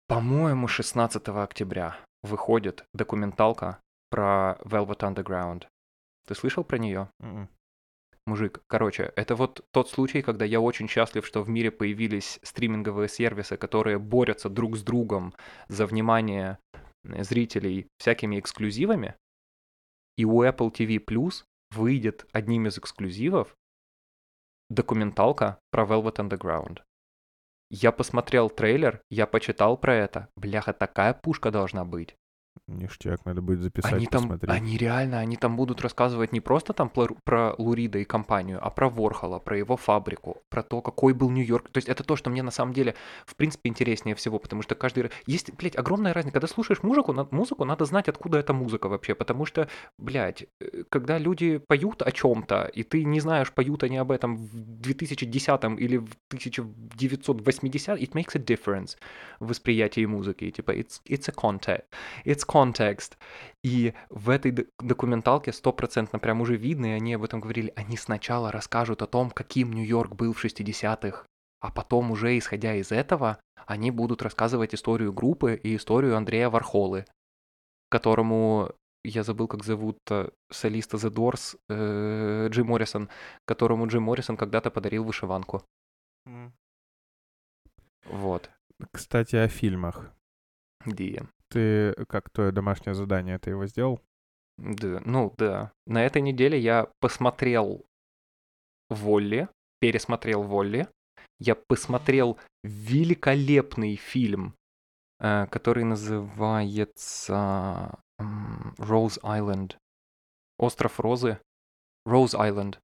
[0.06, 3.78] По-моему, 16 октября выходит документалка
[4.10, 5.64] про Velvet Underground.
[6.26, 7.08] Ты слышал про нее?
[7.22, 7.28] Mm-mm.
[7.28, 7.48] М-м.
[8.26, 13.08] Мужик, короче, это вот тот случай, когда я очень счастлив, что в мире появились стриминговые
[13.08, 15.34] сервисы, которые борются друг с другом
[15.68, 16.58] за внимание
[17.04, 19.16] зрителей всякими эксклюзивами,
[20.16, 23.56] и у Apple TV Plus выйдет одним из эксклюзивов
[24.70, 26.82] документалка про Velvet Underground.
[27.70, 30.28] Я посмотрел трейлер, я почитал про это.
[30.36, 32.16] Бляха, такая пушка должна быть.
[32.66, 34.50] Ништяк, надо будет записать, они там, посмотреть.
[34.50, 38.88] Они реально, они там будут рассказывать не просто там про, Лурида и компанию, а про
[38.88, 41.68] Ворхола, про его фабрику, про то, какой был Нью-Йорк.
[41.70, 42.94] То есть это то, что мне на самом деле,
[43.26, 45.10] в принципе, интереснее всего, потому что каждый...
[45.26, 46.32] Есть, блядь, огромная разница.
[46.34, 50.84] Когда слушаешь музыку, на, музыку надо знать, откуда эта музыка вообще, потому что, блядь, э,
[50.88, 55.64] когда люди поют о чем-то, и ты не знаешь, поют они об этом в 2010
[55.78, 58.96] или в 1980, it makes a difference
[59.38, 60.50] в восприятии музыки.
[60.50, 61.84] Типа, it's, it's a content.
[62.24, 63.18] It's контекст.
[63.62, 68.52] И в этой документалке стопроцентно прям уже видно, и они об этом говорили, они сначала
[68.52, 71.24] расскажут о том, каким Нью-Йорк был в 60-х,
[71.60, 77.06] а потом уже исходя из этого, они будут рассказывать историю группы и историю Андрея Вархолы,
[77.88, 78.72] которому
[79.04, 83.10] я забыл, как зовут э, солиста The Doors, э, Джим Моррисон,
[83.46, 85.62] которому Джим Моррисон когда-то подарил вышиванку.
[86.26, 86.52] Mm.
[88.06, 88.50] Вот.
[88.92, 90.10] Кстати, о фильмах.
[90.84, 91.22] Где?
[91.54, 94.00] Ты, как твое домашнее задание, ты его сделал?
[94.58, 95.70] Да, ну да.
[95.86, 97.86] На этой неделе я посмотрел
[98.90, 99.46] Волли,
[99.80, 100.88] пересмотрел Волли.
[101.38, 104.56] Я посмотрел великолепный фильм,
[105.20, 109.76] э, который называется Rose Island.
[110.58, 111.38] Остров Розы.
[112.04, 112.80] Rose Island.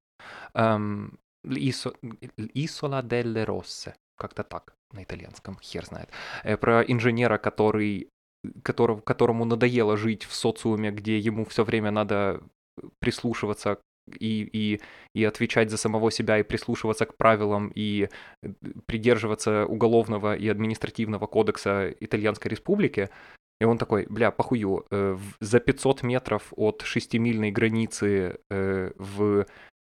[2.54, 3.96] Isola delle Rosse.
[4.16, 6.08] Как-то так на итальянском, хер знает.
[6.44, 8.08] Э, про инженера, который
[8.62, 12.42] которого, которому надоело жить в социуме, где ему все время надо
[13.00, 13.78] прислушиваться
[14.18, 14.80] и, и,
[15.14, 18.08] и отвечать за самого себя, и прислушиваться к правилам, и
[18.42, 18.48] э,
[18.86, 23.08] придерживаться уголовного и административного кодекса Итальянской Республики,
[23.60, 29.46] И он такой, бля, похую, э, за 500 метров от шестимильной границы э, в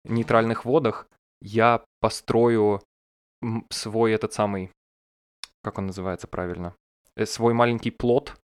[0.04, 1.08] нейтральных водах
[1.40, 2.80] я построю
[3.70, 4.70] свой этот самый,
[5.62, 6.74] как он называется правильно,
[7.24, 8.40] свой маленький плод,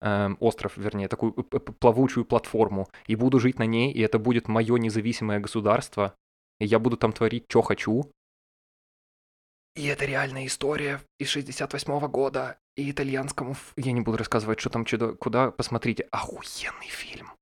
[0.00, 4.76] эм, остров, вернее, такую плавучую платформу, и буду жить на ней, и это будет мое
[4.76, 6.14] независимое государство,
[6.60, 8.10] и я буду там творить, что хочу.
[9.76, 13.56] И это реальная история из 68 -го года, и итальянскому...
[13.76, 17.32] Я не буду рассказывать, что там, чудо, куда, посмотрите, охуенный фильм.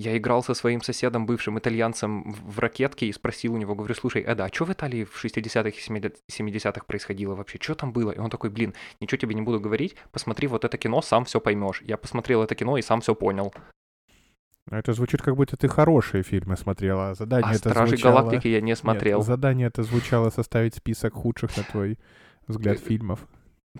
[0.00, 4.22] Я играл со своим соседом, бывшим итальянцем, в ракетке и спросил у него, говорю, слушай,
[4.22, 7.58] Эда, а что в Италии в 60-х и 70-х происходило вообще?
[7.60, 8.10] Что там было?
[8.10, 11.38] И он такой, блин, ничего тебе не буду говорить, посмотри вот это кино, сам все
[11.38, 11.82] поймешь.
[11.82, 13.52] Я посмотрел это кино и сам все понял.
[14.70, 17.14] Это звучит, как будто ты хорошие фильмы смотрела.
[17.14, 18.20] Задание а это «Стражи звучало...
[18.20, 19.18] Галактики» я не смотрел.
[19.18, 21.98] Нет, задание это звучало составить список худших, на твой
[22.46, 23.28] взгляд, э, фильмов.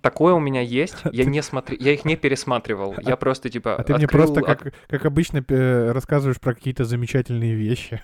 [0.01, 3.83] Такое у меня есть, я не смотрю, я их не пересматривал, я просто типа А
[3.83, 5.45] ты мне просто, как, как обычно,
[5.93, 8.03] рассказываешь про какие-то замечательные вещи.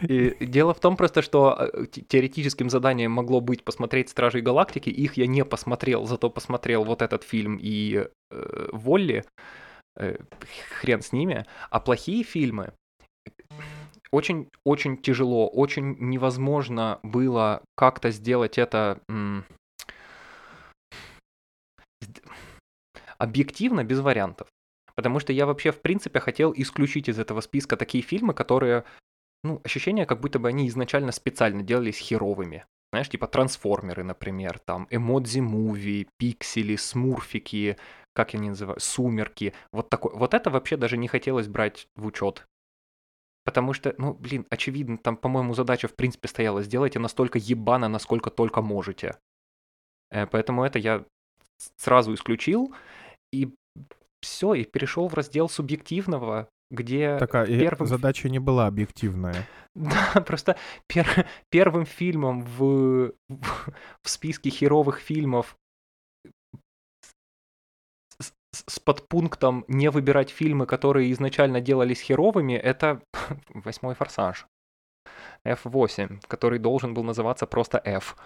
[0.00, 5.16] И дело в том просто, что э, теоретическим заданием могло быть посмотреть «Стражей Галактики», их
[5.16, 9.24] я не посмотрел, зато посмотрел вот этот фильм и э, «Волли»,
[9.96, 10.16] э,
[10.80, 12.72] хрен с ними, а плохие фильмы,
[14.10, 19.00] очень-очень тяжело, очень невозможно было как-то сделать это
[23.20, 24.48] объективно без вариантов.
[24.94, 28.84] Потому что я вообще, в принципе, хотел исключить из этого списка такие фильмы, которые,
[29.44, 32.64] ну, ощущение, как будто бы они изначально специально делались херовыми.
[32.92, 37.76] Знаешь, типа трансформеры, например, там, эмодзи муви, пиксели, смурфики,
[38.14, 39.52] как я не называю, сумерки.
[39.70, 40.12] Вот такой.
[40.14, 42.46] Вот это вообще даже не хотелось брать в учет.
[43.44, 46.62] Потому что, ну, блин, очевидно, там, по-моему, задача в принципе стояла.
[46.62, 49.18] Сделайте настолько ебано, насколько только можете.
[50.10, 51.04] Э, поэтому это я
[51.76, 52.74] сразу исключил
[53.32, 53.54] и
[54.20, 57.88] все, и перешел в раздел субъективного, где Такая первым...
[57.88, 59.46] задача не была объективная.
[59.76, 60.56] Да, просто
[60.88, 61.06] пер...
[61.48, 63.12] первым фильмом в...
[63.28, 65.56] в списке херовых фильмов
[68.52, 73.00] с, с подпунктом не выбирать фильмы, которые изначально делались херовыми, это
[73.48, 74.46] восьмой форсаж.
[75.46, 78.16] F8, который должен был называться просто F.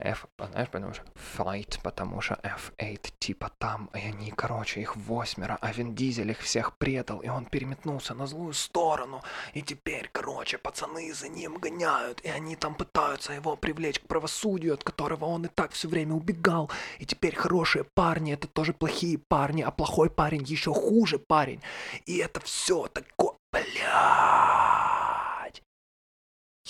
[0.00, 1.04] F, знаешь, потому что
[1.36, 6.40] Fight, потому что F8 типа там, и они, короче, их восьмеро, а Вин Дизель их
[6.40, 9.22] всех предал, и он переметнулся на злую сторону,
[9.54, 14.74] и теперь, короче, пацаны за ним гоняют, и они там пытаются его привлечь к правосудию,
[14.74, 19.18] от которого он и так все время убегал, и теперь хорошие парни, это тоже плохие
[19.18, 21.60] парни, а плохой парень еще хуже парень,
[22.06, 24.79] и это все такое, бля.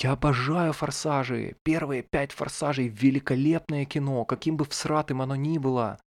[0.02, 1.56] Я обожаю «Форсажи».
[1.62, 5.98] Первые пять «Форсажей»— великолепное кино, каким бы всратым оно ни было.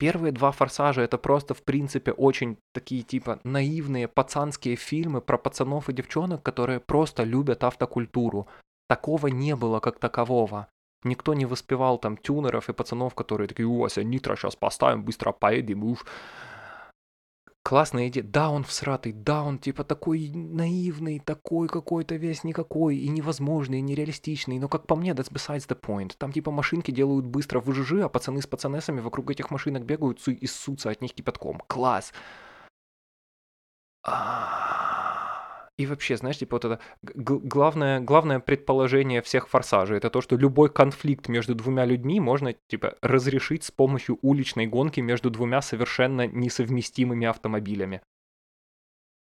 [0.00, 5.88] Первые два «Форсажа»— это просто, в принципе, очень такие, типа, наивные пацанские фильмы про пацанов
[5.88, 8.48] и девчонок, которые просто любят автокультуру.
[8.88, 10.66] Такого не было как такового.
[11.04, 15.30] Никто не воспевал там тюнеров и пацанов, которые такие, у вас нитро сейчас поставим, быстро
[15.30, 16.04] поедем, уж
[17.62, 18.24] классная идея.
[18.24, 23.82] Да, он всратый, да, он типа такой наивный, такой какой-то весь никакой, и невозможный, и
[23.82, 26.14] нереалистичный, но как по мне, that's besides the point.
[26.18, 30.46] Там типа машинки делают быстро выжижи, а пацаны с пацанесами вокруг этих машинок бегают и
[30.46, 31.60] ссутся от них кипятком.
[31.66, 32.12] Класс!
[34.02, 34.99] А-а-а.
[35.80, 40.68] И вообще, знаешь, типа вот это главное, главное предположение всех форсажей, это то, что любой
[40.68, 47.26] конфликт между двумя людьми можно, типа, разрешить с помощью уличной гонки между двумя совершенно несовместимыми
[47.26, 48.02] автомобилями.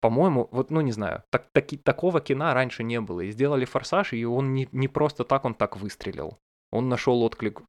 [0.01, 3.21] По-моему, вот, ну не знаю, так, таки, такого кино раньше не было.
[3.21, 6.39] И сделали форсаж, и он не, не просто так, он так выстрелил.
[6.73, 7.61] Он нашел отклик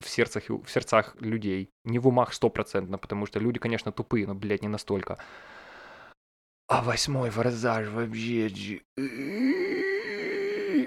[0.00, 1.68] в сердцах, в сердцах людей.
[1.84, 5.18] Не в умах стопроцентно, потому что люди, конечно, тупые, но, блядь, не настолько.
[6.66, 8.80] А восьмой форсаж вообще...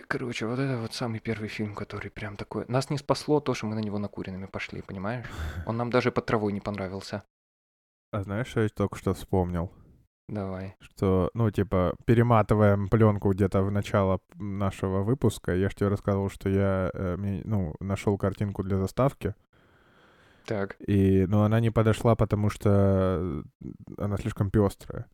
[0.08, 2.66] Короче, вот это вот самый первый фильм, который прям такой...
[2.68, 5.26] Нас не спасло то, что мы на него накуренными пошли, понимаешь?
[5.66, 7.24] Он нам даже под травой не понравился.
[8.12, 9.72] А знаешь, что я только что вспомнил?
[10.30, 10.76] Давай.
[10.80, 15.54] Что, ну, типа, перематываем пленку где-то в начало нашего выпуска.
[15.54, 19.36] Я же тебе рассказывал, что я, э, ну, нашел картинку для заставки.
[20.46, 20.76] Так.
[20.80, 23.44] И, ну, она не подошла, потому что
[23.98, 25.06] она слишком пестрая.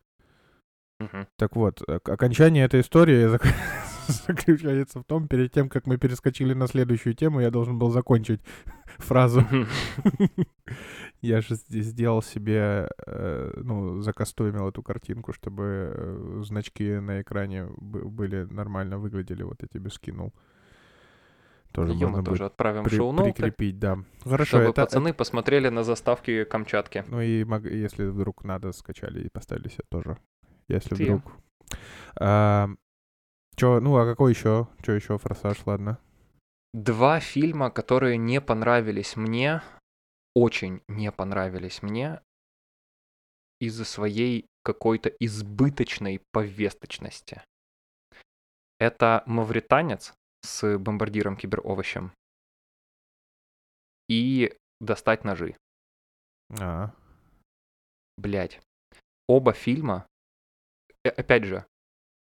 [1.06, 1.28] Угу.
[1.38, 3.28] Так вот, окончание этой истории
[4.08, 8.42] заключается в том, перед тем, как мы перескочили на следующую тему, я должен был закончить
[8.98, 9.46] фразу.
[11.22, 18.44] Я же сделал себе, э, ну, закастомил эту картинку, чтобы э, значки на экране были
[18.44, 20.34] нормально выглядели, вот я тебе скинул.
[21.72, 24.00] Тоже можно мы тоже отправим при- шоу-ноуты, прикрепить, да.
[24.24, 27.04] Хорошо, чтобы это, пацаны посмотрели на заставки Камчатки.
[27.08, 30.18] Ну и если вдруг надо, скачали и поставили себе тоже.
[30.68, 31.04] Если Ты.
[31.06, 31.34] вдруг.
[32.20, 32.70] А,
[33.56, 34.68] чё, ну а какой еще?
[34.82, 36.00] Что еще, форсаж, ладно.
[36.74, 39.62] Два фильма, которые не понравились мне,
[40.36, 42.22] очень не понравились мне
[43.60, 47.44] из-за своей какой-то избыточной повесточности.
[48.80, 52.12] Это «Мавританец» с бомбардиром киберовощем
[54.10, 55.56] и «Достать ножи».
[56.60, 56.94] А,
[58.18, 58.62] Блять.
[59.28, 60.06] Оба фильма,
[61.10, 61.66] опять же,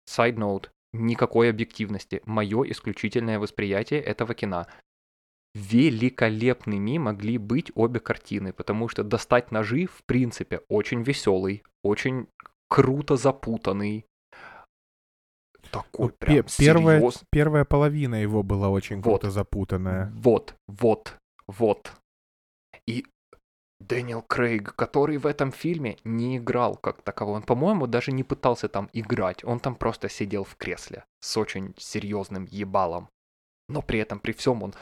[0.09, 2.21] side note, никакой объективности.
[2.25, 4.67] Мое исключительное восприятие этого кино.
[5.53, 12.27] Великолепными могли быть обе картины, потому что «Достать ножи» в принципе очень веселый, очень
[12.69, 14.05] круто запутанный.
[15.71, 19.21] Такой Ну, прям пе- первая, первая половина его была очень Вот.
[19.21, 20.11] круто запутанная.
[20.15, 21.17] Вот, вот,
[21.47, 21.91] вот.
[22.87, 23.05] И
[23.87, 27.37] Дэниел Крейг, который в этом фильме не играл как таковой.
[27.37, 29.43] Он, по-моему, даже не пытался там играть.
[29.43, 33.09] Он там просто сидел в кресле с очень серьезным ебалом.
[33.69, 34.73] Но при этом, при всем он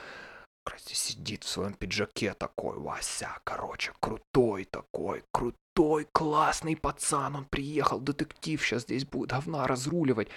[0.64, 7.36] короче, сидит в своем пиджаке такой, Вася, короче, крутой такой, крутой, классный пацан.
[7.36, 10.30] Он приехал, детектив, сейчас здесь будет говна разруливать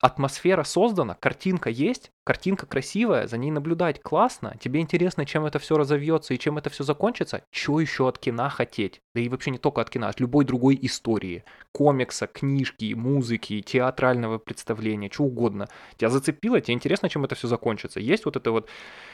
[0.00, 5.76] атмосфера создана, картинка есть, картинка красивая, за ней наблюдать классно, тебе интересно, чем это все
[5.76, 9.00] разовьется и чем это все закончится, что еще от кино хотеть?
[9.14, 14.38] Да и вообще не только от кино, от любой другой истории, комикса, книжки, музыки, театрального
[14.38, 15.68] представления, что угодно.
[15.96, 17.98] Тебя зацепило, тебе интересно, чем это все закончится.
[18.00, 18.68] Есть вот это вот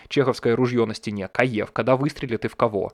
[0.09, 2.93] чеховское ружье на стене, Каев, когда выстрелит и в кого?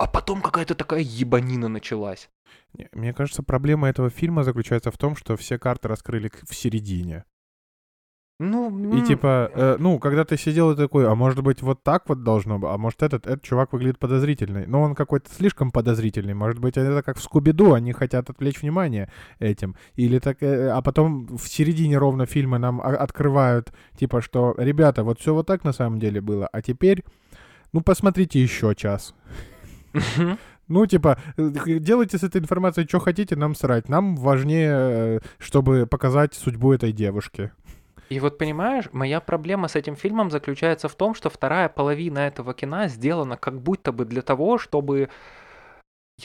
[0.00, 2.30] А потом какая-то такая ебанина началась.
[2.72, 7.24] Не, Мне кажется, проблема этого фильма заключается в том, что все карты раскрыли в середине.
[8.38, 12.08] Ну, И типа, э, ну, когда ты сидел и такой, а может быть вот так
[12.08, 14.66] вот должно быть, а может этот, этот чувак выглядит подозрительный.
[14.66, 16.32] Но он какой-то слишком подозрительный.
[16.32, 19.76] Может быть, это как в Скуби-Ду, они хотят отвлечь внимание этим.
[19.96, 25.20] Или так, э, а потом в середине ровно фильма нам открывают, типа, что, ребята, вот
[25.20, 27.04] все вот так на самом деле было, а теперь,
[27.74, 29.14] ну, посмотрите еще час.
[30.68, 33.88] Ну, типа, э, делайте с этой информацией, что хотите, нам срать.
[33.88, 37.50] Нам важнее, э, чтобы показать судьбу этой девушки.
[38.08, 42.54] И вот понимаешь, моя проблема с этим фильмом заключается в том, что вторая половина этого
[42.54, 45.08] кино сделана как будто бы для того, чтобы,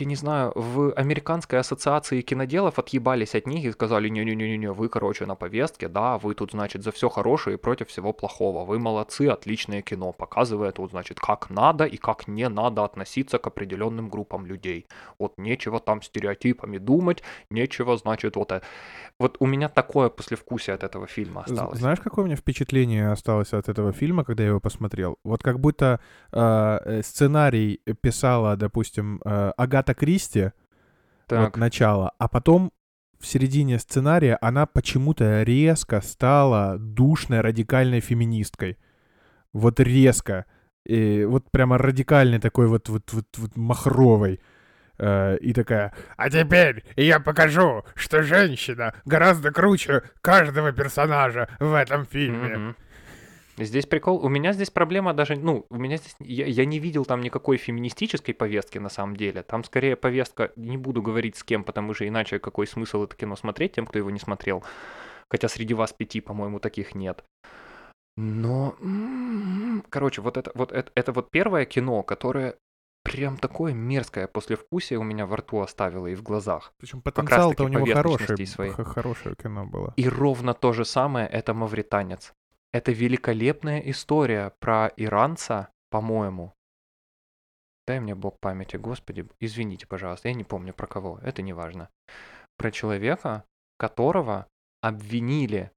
[0.02, 5.26] я не знаю, в американской ассоциации киноделов отъебались от них и сказали, не-не-не-не, вы, короче,
[5.26, 9.28] на повестке, да, вы тут, значит, за все хорошее и против всего плохого, вы молодцы,
[9.28, 14.46] отличное кино, показывает тут, значит, как надо и как не надо относиться к определенным группам
[14.46, 14.88] людей.
[15.20, 18.66] Вот нечего там стереотипами думать, нечего, значит, вот это.
[19.20, 21.80] Вот у меня такое послевкусие от этого фильма осталось.
[21.80, 25.18] Знаешь, какое у меня впечатление осталось от этого фильма, когда я его посмотрел?
[25.24, 26.00] Вот как будто
[26.32, 30.54] э, э, сценарий писала, допустим, э, Агата Кристи, вот
[31.28, 32.72] Так, начало, а потом
[33.20, 38.78] в середине сценария она почему-то резко стала душной радикальной феминисткой.
[39.54, 40.46] Вот резко.
[40.86, 44.40] И вот прямо радикальной такой вот, вот, вот, вот махровой.
[44.98, 52.06] Э, и такая, а теперь я покажу, что женщина гораздо круче каждого персонажа в этом
[52.06, 52.58] фильме.
[52.58, 52.76] Мгм.
[53.58, 57.06] Здесь прикол, у меня здесь проблема даже, ну, у меня здесь, я, я не видел
[57.06, 61.64] там никакой феминистической повестки на самом деле, там скорее повестка, не буду говорить с кем,
[61.64, 64.64] потому что иначе какой смысл это кино смотреть тем, кто его не смотрел,
[65.30, 67.24] хотя среди вас пяти, по-моему, таких нет.
[68.18, 72.56] Но, м, короче, вот это вот, это, это вот первое кино, которое
[73.04, 76.74] прям такое мерзкое послевкусие у меня во рту оставило и в глазах.
[76.78, 78.72] Причем потенциал-то у него хороший, своей.
[78.72, 79.94] хорошее кино было.
[79.96, 82.34] И ровно то же самое это «Мавританец».
[82.76, 86.54] Это великолепная история про иранца, по-моему.
[87.88, 91.90] Дай мне бог памяти, господи, извините, пожалуйста, я не помню про кого, это не важно.
[92.58, 93.46] Про человека,
[93.78, 94.48] которого
[94.82, 95.72] обвинили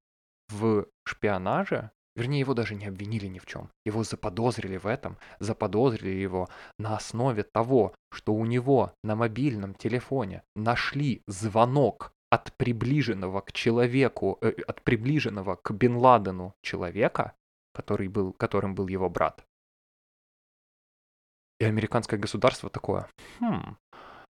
[0.48, 6.16] в шпионаже, вернее, его даже не обвинили ни в чем, его заподозрили в этом, заподозрили
[6.16, 6.48] его
[6.80, 14.38] на основе того, что у него на мобильном телефоне нашли звонок от приближенного к человеку,
[14.40, 17.34] э, от приближенного к Бен Ладену человека,
[17.72, 19.44] который был, которым был его брат.
[21.60, 23.08] И американское государство такое,
[23.40, 23.76] хм,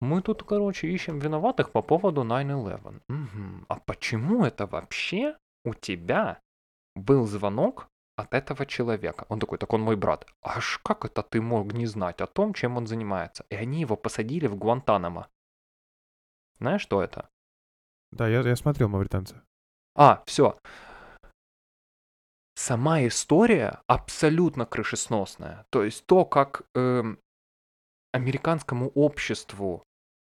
[0.01, 3.01] мы тут, короче, ищем виноватых по поводу 9-11.
[3.07, 3.65] Мгм.
[3.67, 6.39] А почему это вообще у тебя
[6.95, 9.25] был звонок от этого человека?
[9.29, 10.25] Он такой, так он мой брат.
[10.41, 13.45] Аж как это ты мог не знать о том, чем он занимается?
[13.51, 15.27] И они его посадили в Гуантанамо.
[16.57, 17.29] Знаешь, что это?
[18.11, 19.43] Да, я, я смотрел «Мавританца».
[19.95, 20.57] А, все.
[22.55, 25.65] сама история абсолютно крышесносная.
[25.69, 27.19] То есть то, как эм,
[28.13, 29.83] американскому обществу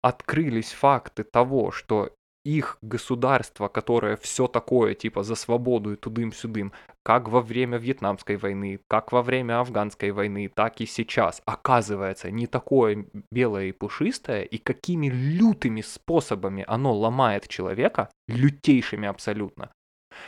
[0.02, 2.14] открылись факты того, что
[2.44, 6.72] их государство, которое все такое, типа, за свободу и тудым-сюдым,
[7.02, 12.46] как во время Вьетнамской войны, как во время Афганской войны, так и сейчас, оказывается, не
[12.46, 19.70] такое белое и пушистое, и какими лютыми способами оно ломает человека, лютейшими абсолютно.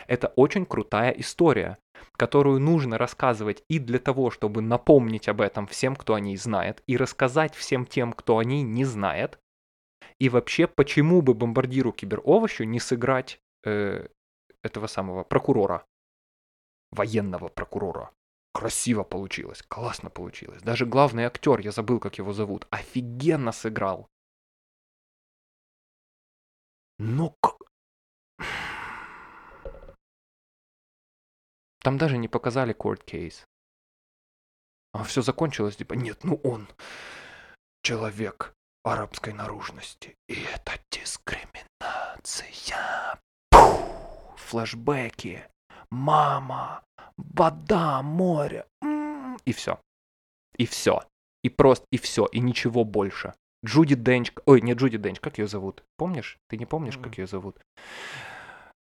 [0.06, 1.78] Это очень крутая история,
[2.16, 6.82] которую нужно рассказывать и для того, чтобы напомнить об этом всем, кто о ней знает,
[6.86, 9.38] и рассказать всем тем, кто о ней не знает,
[10.18, 14.08] и вообще, почему бы бомбардиру киберовощу не сыграть э,
[14.62, 15.86] этого самого прокурора,
[16.92, 18.10] военного прокурора?
[18.52, 20.62] Красиво получилось, классно получилось.
[20.62, 24.08] Даже главный актер, я забыл, как его зовут, офигенно сыграл.
[26.98, 27.36] Но.
[31.80, 33.44] Там даже не показали court case.
[34.92, 36.68] А все закончилось, типа, нет, ну он
[37.82, 38.54] человек
[38.84, 40.16] арабской наружности.
[40.28, 42.50] И это дискриминация.
[43.50, 45.48] Пух, флэшбэки.
[45.90, 46.82] Мама.
[47.16, 48.66] Вода, море.
[48.82, 49.80] М-м, и все.
[50.56, 51.02] И все.
[51.42, 52.26] И просто, и все.
[52.26, 53.34] И ничего больше.
[53.64, 54.32] Джуди Денч...
[54.46, 55.84] Ой, не Джуди Денч, как ее зовут?
[55.96, 56.38] Помнишь?
[56.48, 57.58] Ты не помнишь, как ее зовут?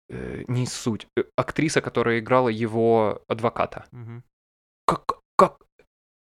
[0.09, 1.07] Э, не суть.
[1.17, 3.85] Э, актриса, которая играла его адвоката.
[4.85, 5.64] Как, как,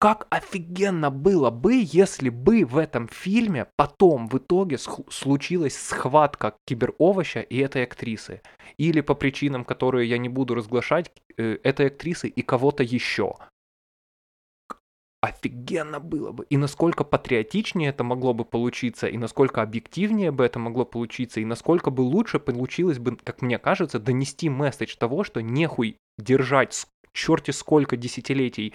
[0.03, 7.39] как офигенно было бы, если бы в этом фильме потом в итоге случилась схватка киберовоща
[7.39, 8.41] и этой актрисы.
[8.75, 13.35] Или по причинам, которые я не буду разглашать, э, этой актрисы и кого-то еще.
[15.21, 16.47] Офигенно было бы.
[16.49, 21.45] И насколько патриотичнее это могло бы получиться, и насколько объективнее бы это могло получиться, и
[21.45, 27.51] насколько бы лучше получилось бы, как мне кажется, донести месседж того, что нехуй держать черти
[27.51, 28.73] сколько десятилетий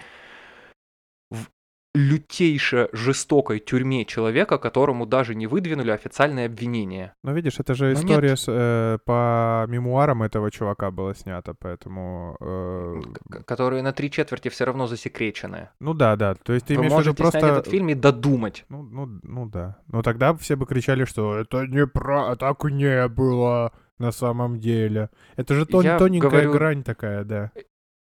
[1.95, 7.13] лютейше жестокой тюрьме человека, которому даже не выдвинули официальное обвинение.
[7.23, 12.37] Ну, видишь, это же история с, э, по мемуарам этого чувака была снята, поэтому...
[12.39, 13.01] Э...
[13.45, 15.69] Которые на три четверти все равно засекречены.
[15.79, 17.39] Ну да, да, то есть ты Вы имеешь виду просто...
[17.39, 18.65] снять этот фильм и додумать.
[18.69, 19.77] Ну, ну, ну да.
[19.87, 22.35] Но тогда все бы кричали, что это не про...
[22.35, 25.09] так не было на самом деле.
[25.35, 25.85] Это же тон...
[25.97, 26.51] тоненькая говорю...
[26.53, 27.51] грань такая, да.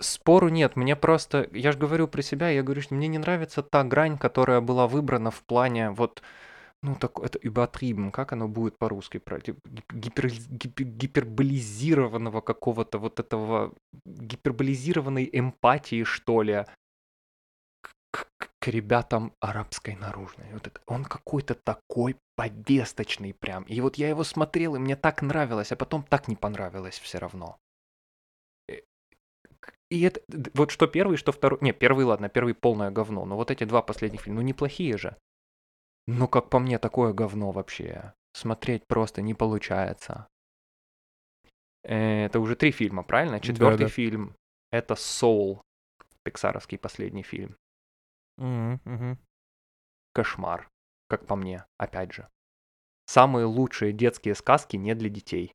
[0.02, 3.64] Спору нет, мне просто, я же говорю про себя, я говорю, что мне не нравится
[3.64, 6.22] та грань, которая была выбрана в плане вот,
[6.84, 13.74] ну, так, это übertrieben, как оно будет по-русски, про гипер, гипер, гиперболизированного какого-то вот этого,
[14.06, 16.66] гиперболизированной эмпатии, что ли,
[17.82, 20.48] к, к, к ребятам арабской наружной.
[20.52, 23.64] Вот это, он какой-то такой повесточный прям.
[23.64, 27.18] И вот я его смотрел, и мне так нравилось, а потом так не понравилось все
[27.18, 27.58] равно.
[29.90, 30.22] И это,
[30.54, 33.82] вот что первый, что второй, не, первый, ладно, первый полное говно, но вот эти два
[33.82, 35.18] последних фильма, ну неплохие же.
[36.08, 38.14] Но как по мне, такое говно вообще.
[38.34, 40.28] Смотреть просто не получается.
[41.84, 43.40] Это уже три фильма, правильно?
[43.40, 43.90] Четвертый да, да.
[43.90, 44.36] фильм—
[44.72, 45.62] это Soul,
[46.24, 47.56] пиксаровский последний фильм.
[48.40, 49.18] Mm-hmm.
[50.14, 50.68] Кошмар,
[51.08, 52.28] как по мне, опять же.
[53.06, 55.54] Самые лучшие детские сказки не для детей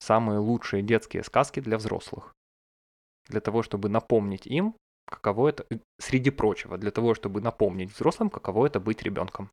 [0.00, 2.34] самые лучшие детские сказки для взрослых.
[3.28, 4.74] Для того, чтобы напомнить им,
[5.06, 9.50] каково это, э, среди прочего, для того, чтобы напомнить взрослым, каково это быть ребенком.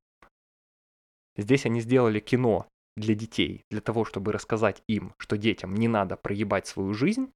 [1.36, 6.18] Здесь они сделали кино для детей, для того, чтобы рассказать им, что детям не надо
[6.18, 7.32] проебать свою жизнь.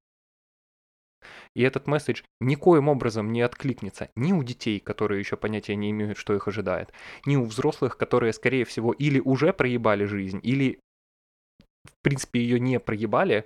[1.56, 6.18] И этот месседж никоим образом не откликнется ни у детей, которые еще понятия не имеют,
[6.18, 6.92] что их ожидает,
[7.28, 10.80] ни у взрослых, которые, скорее всего, или уже проебали жизнь, или
[11.86, 13.46] в принципе, ее не проебали,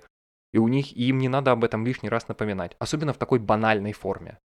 [0.52, 2.76] и у них и им не надо об этом лишний раз напоминать.
[2.78, 4.38] Особенно в такой банальной форме.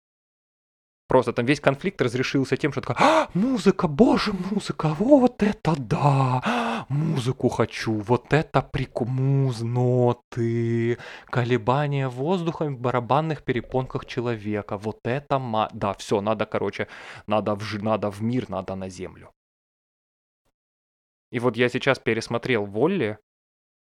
[1.08, 6.84] Просто там весь конфликт разрешился тем, что такая, а, музыка, боже, музыка, вот это да,
[6.90, 10.98] музыку хочу, вот это прикол, муз, ноты,
[11.30, 15.70] колебания воздуха в барабанных перепонках человека, вот это, ма...
[15.72, 16.88] да, все, надо, короче,
[17.26, 19.30] надо в, надо в мир, надо на землю.
[21.32, 23.16] И вот я сейчас пересмотрел Волли,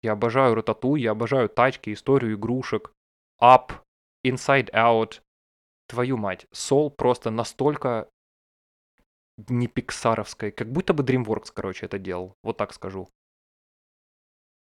[0.04, 2.92] я обожаю Ратату, я обожаю тачки, историю игрушек.
[3.42, 3.71] Up,
[4.25, 5.21] Inside Out.
[5.88, 8.09] Твою мать, Soul просто настолько
[9.50, 12.36] не пиксаровской, как будто бы DreamWorks, короче, это делал.
[12.43, 13.09] Вот так скажу.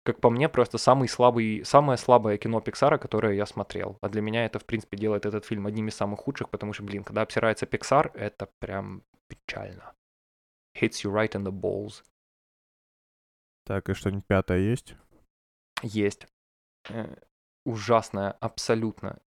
[0.05, 3.97] Как по мне, просто самый слабый, самое слабое кино Пиксара, которое я смотрел.
[4.02, 6.82] А для меня это, в принципе, делает этот фильм одним из самых худших, потому что,
[6.82, 9.94] блин, когда обсирается Пиксар, это прям печально.
[10.78, 12.05] Hits you right in the balls.
[13.65, 14.94] Так, и что-нибудь пятое есть?
[15.82, 16.26] Есть.
[16.88, 17.14] Э,
[17.64, 19.18] ужасная, абсолютно.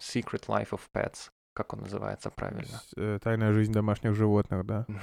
[0.00, 2.80] Secret Life of Pets, как он называется правильно?
[2.96, 4.86] Э, Тайная жизнь домашних животных, да.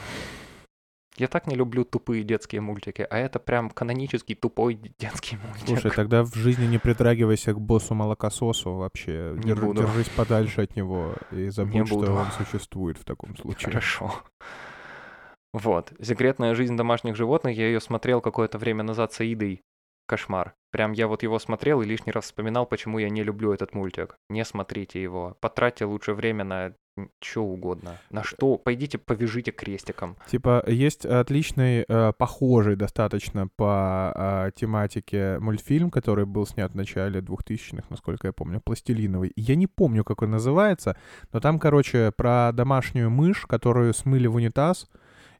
[1.17, 5.67] Я так не люблю тупые детские мультики, а это прям канонический тупой детский мультик.
[5.67, 9.33] Слушай, тогда в жизни не притрагивайся к боссу-молокососу вообще.
[9.37, 9.83] Не Дер- буду.
[9.83, 12.13] Держись подальше от него и забудь, что буду.
[12.13, 13.65] он существует в таком случае.
[13.71, 14.13] Хорошо.
[15.53, 15.93] Вот.
[16.01, 17.55] Секретная жизнь домашних животных.
[17.55, 19.61] Я ее смотрел какое-то время назад с Аидой.
[20.05, 20.55] Кошмар.
[20.71, 24.17] Прям я вот его смотрел и лишний раз вспоминал, почему я не люблю этот мультик.
[24.29, 25.37] Не смотрите его.
[25.39, 26.73] Потратьте лучше время на
[27.19, 27.97] что угодно.
[28.09, 28.57] На что?
[28.57, 30.15] Пойдите повяжите крестиком.
[30.27, 37.19] Типа, есть отличный, э, похожий достаточно по э, тематике мультфильм, который был снят в начале
[37.19, 39.33] 2000-х, насколько я помню, пластилиновый.
[39.35, 40.95] Я не помню, как он называется,
[41.33, 44.89] но там, короче, про домашнюю мышь, которую смыли в унитаз,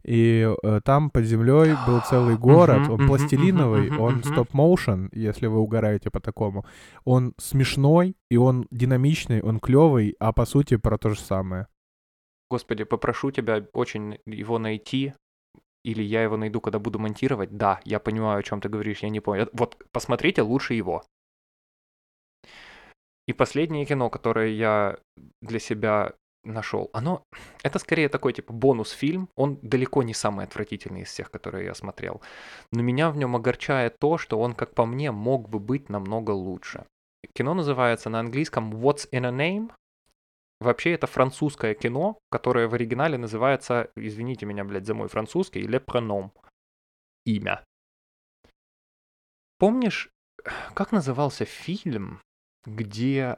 [0.06, 6.10] и э, там под землей был целый город, он пластилиновый, он стоп-моушен, если вы угораете
[6.12, 6.66] по такому.
[7.06, 11.68] Он смешной, и он динамичный, он клевый, а по сути про то же самое.
[12.50, 15.14] Господи, попрошу тебя очень его найти.
[15.84, 17.56] Или я его найду, когда буду монтировать.
[17.58, 19.50] Да, я понимаю, о чем ты говоришь, я не понял.
[19.54, 21.04] Вот посмотрите лучше его.
[23.28, 24.98] И последнее кино, которое я
[25.42, 26.14] для себя
[26.46, 27.24] нашел, оно,
[27.64, 32.22] это скорее такой типа бонус-фильм, он далеко не самый отвратительный из всех, которые я смотрел,
[32.72, 36.32] но меня в нем огорчает то, что он, как по мне, мог бы быть намного
[36.32, 36.86] лучше.
[37.34, 39.72] Кино называется на английском What's in a Name?
[40.62, 45.84] Вообще это французское кино, которое в оригинале называется, извините меня, блядь, за мой французский, Le
[45.84, 46.32] Prénom.
[47.26, 47.64] Имя.
[49.58, 50.10] Помнишь,
[50.74, 52.22] как назывался фильм,
[52.66, 53.38] где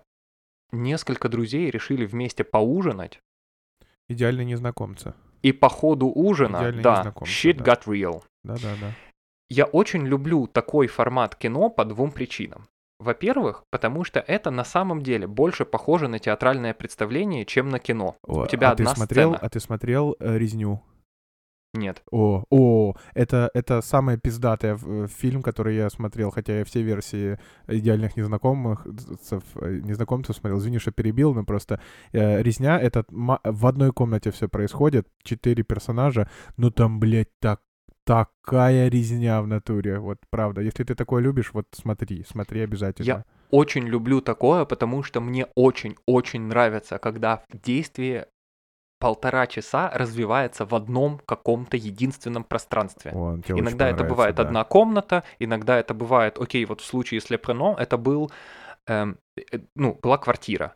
[0.71, 3.19] несколько друзей решили вместе поужинать,
[4.09, 5.13] Идеальные незнакомцы.
[5.41, 7.73] и по ходу ужина, Идеальные да, shit да.
[7.73, 8.23] got real.
[8.43, 8.93] Да-да-да.
[9.49, 12.67] Я очень люблю такой формат кино по двум причинам.
[12.99, 18.15] Во-первых, потому что это на самом деле больше похоже на театральное представление, чем на кино.
[18.23, 19.45] О, У тебя а ты одна смотрел, сцена.
[19.45, 20.81] А ты смотрел э, «Резню»?
[21.73, 22.01] Нет.
[22.11, 26.81] О, о, это, это самая пиздатая в- э, фильм, который я смотрел, хотя я все
[26.81, 27.37] версии
[27.67, 30.59] идеальных незнакомых, э, незнакомцев смотрел.
[30.59, 31.79] Извини, что перебил, но просто
[32.13, 37.61] э, резня, это в одной комнате все происходит, четыре персонажа, ну там, блядь, так,
[38.05, 40.61] такая резня в натуре, вот правда.
[40.61, 43.25] Если ты такое любишь, вот смотри, смотри обязательно.
[43.51, 48.27] Очень люблю такое, потому что мне очень-очень нравится, когда действие
[48.99, 53.11] полтора часа развивается в одном каком-то единственном пространстве.
[53.13, 54.43] О, Иногда это бывает да.
[54.43, 58.31] одна комната, иногда это бывает, окей, вот в случае с Лепрено это был,
[58.87, 60.75] эм, э, ну, была квартира.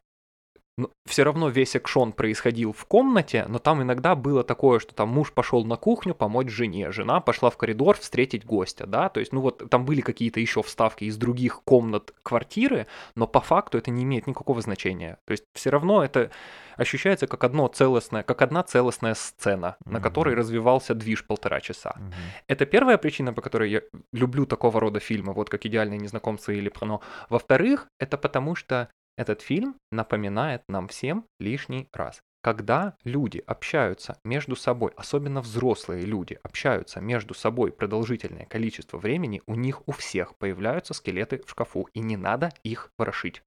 [1.05, 5.33] Все равно весь экшон происходил в комнате, но там иногда было такое, что там муж
[5.33, 9.41] пошел на кухню помочь жене, жена пошла в коридор встретить гостя, да, то есть, ну
[9.41, 14.03] вот там были какие-то еще вставки из других комнат квартиры, но по факту это не
[14.03, 15.17] имеет никакого значения.
[15.25, 16.31] То есть все равно это
[16.77, 20.01] ощущается как одно целостное, как одна целостная сцена, на Мгм.
[20.01, 21.93] которой развивался движ полтора часа.
[21.97, 22.13] Мгм.
[22.47, 23.81] Это первая причина, по которой я
[24.13, 27.01] люблю такого рода фильмы, вот как «Идеальные незнакомцы» или «Прано».
[27.29, 32.21] Во-вторых, это потому что этот фильм напоминает нам всем лишний раз.
[32.43, 39.53] Когда люди общаются между собой, особенно взрослые люди общаются между собой продолжительное количество времени, у
[39.53, 43.43] них у всех появляются скелеты в шкафу, и не надо их ворошить.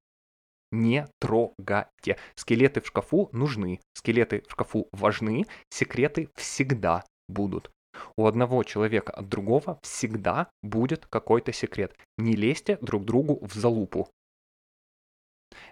[0.70, 2.18] Не трогайте.
[2.36, 7.70] Скелеты в шкафу нужны, скелеты в шкафу важны, секреты всегда будут.
[8.16, 11.96] У одного человека от другого всегда будет какой-то секрет.
[12.18, 14.08] Не лезьте друг другу в залупу.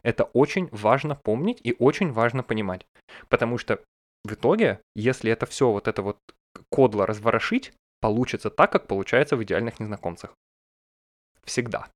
[0.05, 2.87] Это очень важно помнить и очень важно понимать.
[3.29, 3.81] Потому что
[4.25, 6.19] в итоге, если это все вот это вот
[6.71, 10.35] кодло разворошить, получится так, как получается в идеальных незнакомцах.
[11.45, 11.89] Всегда.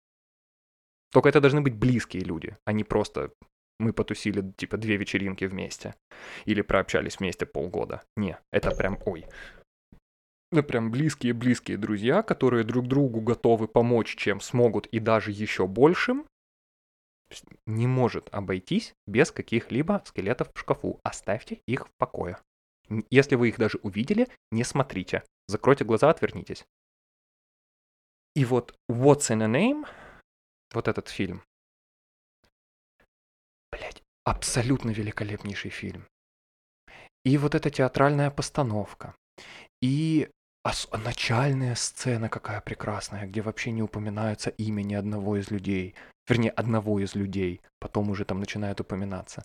[1.12, 3.32] Только это должны быть близкие люди, а не просто
[3.78, 5.94] мы потусили типа две вечеринки вместе
[6.44, 8.02] или прообщались вместе полгода.
[8.16, 9.26] Не, это прям, ой,
[10.52, 16.26] это прям близкие-близкие друзья, которые друг другу готовы помочь, чем смогут, и даже еще большим,
[17.66, 21.00] не может обойтись без каких-либо скелетов в шкафу.
[21.02, 22.38] Оставьте их в покое.
[23.10, 25.24] Если вы их даже увидели, не смотрите.
[25.48, 26.64] Закройте глаза, отвернитесь.
[28.34, 29.88] И вот What's in a Name,
[30.72, 31.42] вот этот фильм,
[33.72, 36.06] блять, абсолютно великолепнейший фильм.
[37.24, 39.14] И вот эта театральная постановка,
[39.82, 40.30] и
[40.64, 45.94] ос- начальная сцена какая прекрасная, где вообще не упоминается имя ни одного из людей.
[46.28, 47.60] Вернее, одного из людей.
[47.78, 49.44] Потом уже там начинает упоминаться.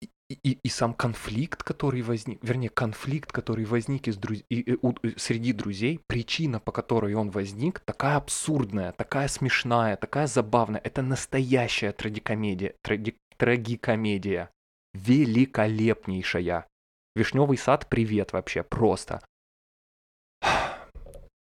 [0.00, 4.38] И, и, и сам конфликт, который возник, вернее, конфликт, который возник из друз...
[4.48, 10.26] и, и, у, среди друзей, причина, по которой он возник, такая абсурдная, такая смешная, такая
[10.26, 10.80] забавная.
[10.80, 13.16] Это настоящая трагикомедия, траги...
[13.36, 14.50] трагикомедия.
[14.94, 16.66] Великолепнейшая.
[17.14, 19.22] Вишневый сад, привет вообще, просто.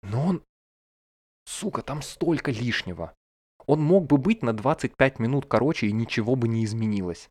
[0.03, 0.43] Но он...
[1.47, 3.15] Сука, там столько лишнего.
[3.67, 7.29] Он мог бы быть на 25 минут короче, и ничего бы не изменилось.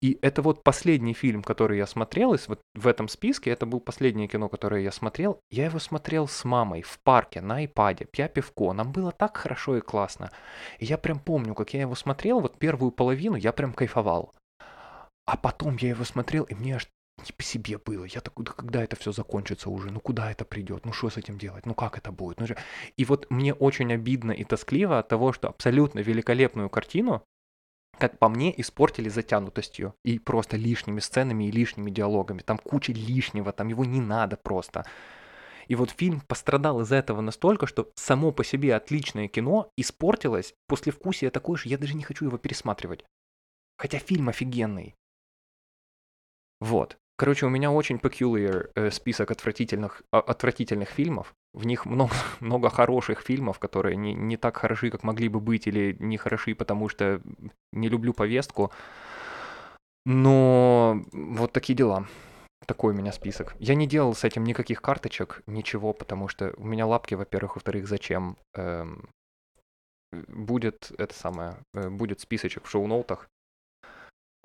[0.00, 3.80] И это вот последний фильм, который я смотрел, и вот в этом списке это был
[3.80, 5.40] последнее кино, которое я смотрел.
[5.50, 8.72] Я его смотрел с мамой в парке на айпаде, пья пивко.
[8.72, 10.30] Нам было так хорошо и классно.
[10.78, 14.34] И я прям помню, как я его смотрел, вот первую половину я прям кайфовал.
[15.26, 16.88] А потом я его смотрел, и мне аж
[17.20, 18.04] не по себе было.
[18.04, 19.90] Я такой, да когда это все закончится уже?
[19.90, 20.84] Ну куда это придет?
[20.84, 21.66] Ну что с этим делать?
[21.66, 22.40] Ну как это будет?
[22.40, 22.56] Ну, же...
[22.96, 27.22] И вот мне очень обидно и тоскливо от того, что абсолютно великолепную картину,
[27.98, 32.40] как по мне, испортили затянутостью и просто лишними сценами и лишними диалогами.
[32.40, 34.86] Там куча лишнего, там его не надо просто.
[35.68, 40.90] И вот фильм пострадал из-за этого настолько, что само по себе отличное кино испортилось, после
[40.90, 43.04] вкусия такое же, я даже не хочу его пересматривать.
[43.78, 44.96] Хотя фильм офигенный.
[46.60, 46.98] Вот.
[47.20, 51.34] Короче, у меня очень peculiar э, список отвратительных, отвратительных фильмов.
[51.52, 55.66] В них много, много хороших фильмов, которые не, не так хороши, как могли бы быть,
[55.66, 57.20] или не хороши, потому что
[57.74, 58.72] не люблю повестку.
[60.06, 62.06] Но вот такие дела.
[62.66, 63.54] Такой у меня список.
[63.58, 67.86] Я не делал с этим никаких карточек, ничего, потому что у меня лапки, во-первых, во-вторых,
[67.86, 68.38] зачем?
[68.54, 69.10] Эм,
[70.10, 73.28] будет это самое, э, будет списочек в шоу-ноутах,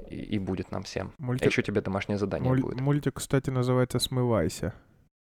[0.10, 1.14] и, и будет нам всем.
[1.18, 1.46] Мультик...
[1.46, 2.62] А еще тебе домашнее задание Муль...
[2.62, 2.82] будет.
[2.82, 4.74] Мультик, кстати, называется «Смывайся».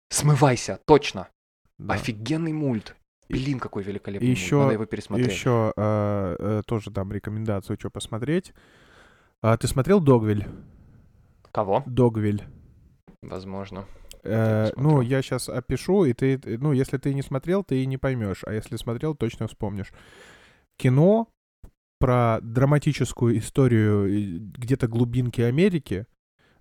[0.10, 1.30] «Смывайся», точно!
[1.78, 1.96] Да.
[1.96, 2.96] Офигенный мульт.
[3.30, 4.66] Блин, какой великолепный еще, мульт.
[4.66, 5.32] Надо его пересмотреть.
[5.32, 8.54] Еще э, э, тоже дам рекомендацию, что посмотреть.
[9.42, 10.46] А, ты смотрел «Догвиль»?
[11.52, 11.84] Кого?
[11.86, 12.44] «Догвиль».
[13.22, 13.86] Возможно.
[14.24, 17.98] Э, ну, я сейчас опишу, и ты, ну, если ты не смотрел, ты и не
[17.98, 19.92] поймешь, а если смотрел, точно вспомнишь.
[20.78, 21.28] Кино
[22.02, 26.08] про драматическую историю где-то глубинки Америки.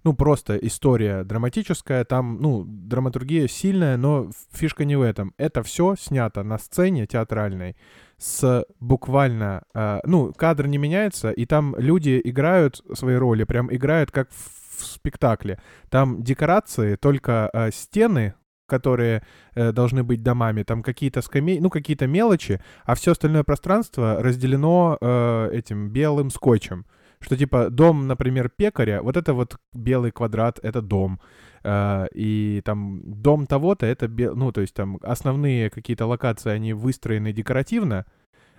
[0.04, 5.34] Ну, просто история драматическая, там, ну, драматургия сильная, но фишка не в этом.
[5.36, 7.76] Это все снято на сцене театральной
[8.16, 14.10] с буквально, э, ну, кадр не меняется, и там люди играют свои роли, прям играют
[14.10, 15.58] как в, в спектакле.
[15.88, 18.34] Там декорации, только э, стены
[18.70, 19.22] которые
[19.54, 24.96] э, должны быть домами, там какие-то скамей, ну, какие-то мелочи, а все остальное пространство разделено
[25.00, 26.84] э, этим белым скотчем.
[27.22, 31.20] Что типа дом, например, пекаря, вот это вот белый квадрат, это дом.
[31.62, 34.34] Uh, и там дом того-то, это, бел...
[34.34, 38.06] ну, то есть там основные какие-то локации, они выстроены декоративно,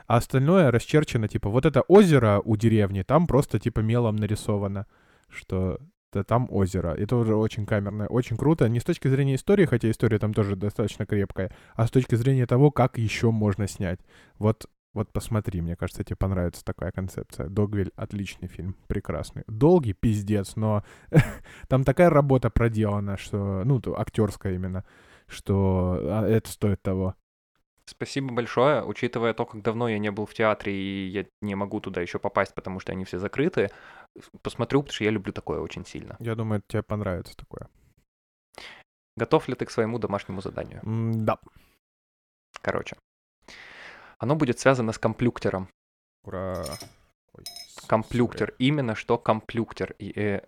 [0.05, 4.85] а остальное расчерчено, типа, вот это озеро у деревни, там просто, типа, мелом нарисовано,
[5.29, 5.79] что
[6.11, 6.93] там озеро.
[6.93, 8.67] И тоже очень камерное, очень круто.
[8.69, 12.45] Не с точки зрения истории, хотя история там тоже достаточно крепкая, а с точки зрения
[12.45, 13.99] того, как еще можно снять.
[14.37, 17.47] Вот, вот посмотри, мне кажется, тебе понравится такая концепция.
[17.47, 19.43] Догвиль— отличный фильм, прекрасный.
[19.47, 20.83] Долгий, пиздец, но
[21.67, 24.83] там такая работа проделана, что, ну, актерская именно,
[25.27, 27.15] что а, это стоит того.
[27.91, 28.83] Спасибо большое.
[28.83, 32.19] Учитывая то, как давно я не был в театре, и я не могу туда еще
[32.19, 33.69] попасть, потому что они все закрыты,
[34.41, 36.15] посмотрю, потому что я люблю такое очень сильно.
[36.19, 37.67] Я думаю, тебе понравится такое.
[39.17, 40.79] Готов ли ты к своему домашнему заданию?
[40.83, 41.37] Да.
[42.61, 42.95] Короче.
[44.19, 45.67] Оно будет связано с комплюктером.
[46.23, 46.63] Ура.
[47.33, 47.43] Ой,
[47.87, 48.49] комплюктер.
[48.51, 48.55] Sorry.
[48.59, 49.95] Именно что комплюктер.
[49.99, 50.41] И, э,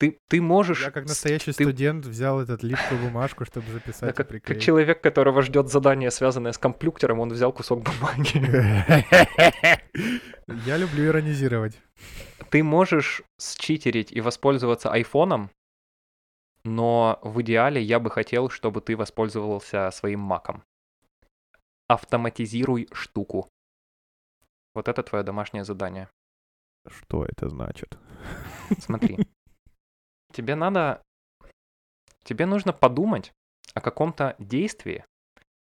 [0.00, 0.82] ты, ты можешь...
[0.82, 1.64] Я как настоящий ты...
[1.64, 6.52] студент взял этот липкую бумажку, чтобы записать да, как, как человек, которого ждет задание, связанное
[6.52, 8.40] с комплюктером, он взял кусок бумаги.
[10.66, 11.78] Я люблю иронизировать.
[12.48, 15.50] Ты можешь считерить и воспользоваться айфоном,
[16.64, 20.64] но в идеале я бы хотел, чтобы ты воспользовался своим маком.
[21.88, 23.50] Автоматизируй штуку.
[24.74, 26.08] Вот это твое домашнее задание.
[26.88, 27.98] Что это значит?
[28.78, 29.18] Смотри.
[30.32, 31.02] тебе надо...
[32.24, 33.32] Тебе нужно подумать
[33.74, 35.04] о каком-то действии,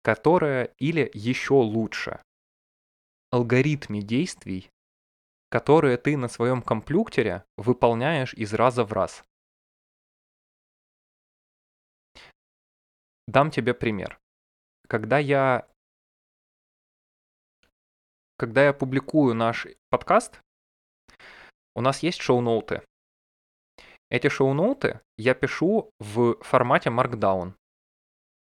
[0.02, 2.22] которое или еще лучше,
[3.32, 4.70] алгоритме действий,
[5.50, 9.24] которые ты на своем компьютере выполняешь из раза в раз.
[13.28, 14.18] Дам тебе пример.
[14.88, 15.68] Когда я
[18.38, 20.42] когда я публикую наш подкаст,
[21.76, 22.84] у нас есть шоу-ноуты.
[24.10, 27.54] Эти шоу-ноуты я пишу в формате Markdown.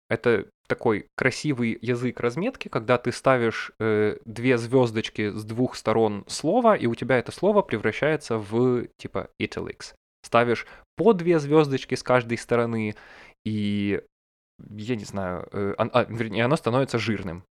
[0.09, 6.77] Это такой красивый язык разметки, когда ты ставишь э, две звездочки с двух сторон слова,
[6.77, 9.95] и у тебя это слово превращается в типа italics.
[10.25, 10.67] Ставишь
[10.97, 12.95] по две звездочки с каждой стороны,
[13.45, 14.01] и
[14.69, 17.45] я не знаю, э, а, вернее, оно становится жирным.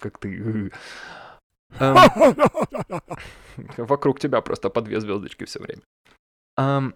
[0.00, 0.70] Как ты.
[1.80, 1.96] Эм,
[3.78, 5.82] вокруг тебя просто по две звездочки все время.
[6.56, 6.94] Эм,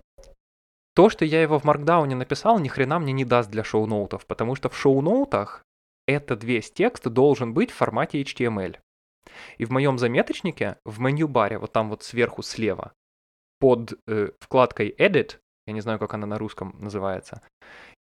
[0.99, 4.57] то, что я его в Маркдауне написал, ни хрена мне не даст для шоу-ноутов, потому
[4.57, 5.65] что в шоу-ноутах
[6.09, 8.79] этот весь текст должен быть в формате HTML.
[9.59, 12.95] И в моем заметочнике, в меню-баре, вот там вот сверху слева,
[13.61, 15.37] под э, вкладкой Edit,
[15.69, 17.43] я не знаю, как она на русском называется,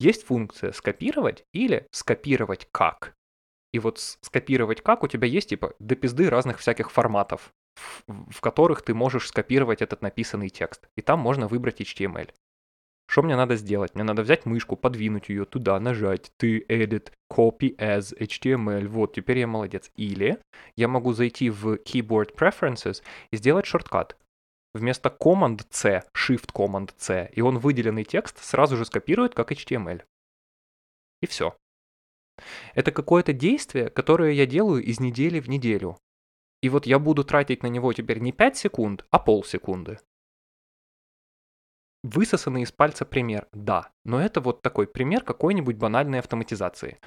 [0.00, 3.12] есть функция скопировать или скопировать как.
[3.74, 8.40] И вот скопировать как у тебя есть типа до пизды разных всяких форматов, в, в
[8.40, 10.88] которых ты можешь скопировать этот написанный текст.
[10.96, 12.30] И там можно выбрать HTML.
[13.08, 13.94] Что мне надо сделать?
[13.94, 19.38] Мне надо взять мышку, подвинуть ее туда, нажать, ты edit, copy as, HTML, вот, теперь
[19.38, 19.90] я молодец.
[19.94, 20.38] Или
[20.74, 24.16] я могу зайти в Keyboard Preferences и сделать шорткат.
[24.74, 30.02] Вместо Command-C, Shift-Command-C, и он выделенный текст сразу же скопирует как HTML.
[31.22, 31.56] И все.
[32.74, 35.96] Это какое-то действие, которое я делаю из недели в неделю.
[36.62, 39.98] И вот я буду тратить на него теперь не 5 секунд, а полсекунды.
[42.02, 46.98] Высосанный из пальца пример, да, но это вот такой пример какой-нибудь банальной автоматизации.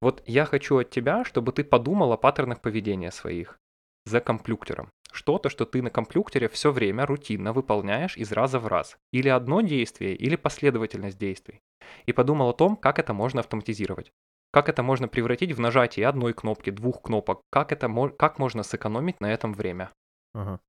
[0.00, 3.58] Вот я хочу от тебя, чтобы ты подумал о паттернах поведения своих
[4.04, 4.90] за комплюктером.
[5.12, 8.96] Что-то, что ты на компьютере все время рутинно выполняешь из раза в раз.
[9.12, 11.60] Или одно действие, или последовательность действий.
[12.06, 14.12] И подумал о том, как это можно автоматизировать.
[14.52, 17.42] Как это можно превратить в нажатие одной кнопки, двух кнопок?
[17.50, 17.88] Как, это,
[18.18, 19.90] как можно сэкономить на этом время?
[20.32, 20.60] Ага.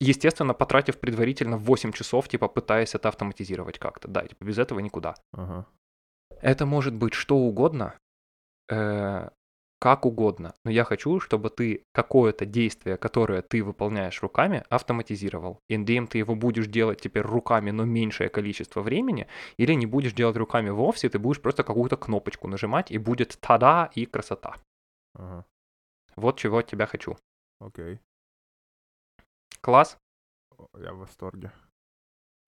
[0.00, 4.08] Естественно, потратив предварительно 8 часов, типа, пытаясь это автоматизировать как-то.
[4.08, 5.14] Да, типа, без этого никуда.
[5.32, 5.66] Ага.
[6.40, 7.94] Это может быть что угодно,
[8.70, 9.28] э,
[9.80, 10.54] как угодно.
[10.64, 15.60] Но я хочу, чтобы ты какое-то действие, которое ты выполняешь руками, автоматизировал.
[15.68, 19.26] Индем ты его будешь делать теперь руками, но меньшее количество времени,
[19.56, 23.90] или не будешь делать руками вовсе, ты будешь просто какую-то кнопочку нажимать, и будет тада
[23.94, 24.54] и красота.
[25.14, 25.44] Ага.
[26.16, 27.16] Вот чего от тебя хочу.
[27.60, 27.98] Окей.
[29.68, 29.98] Класс?
[30.78, 31.52] Я в восторге.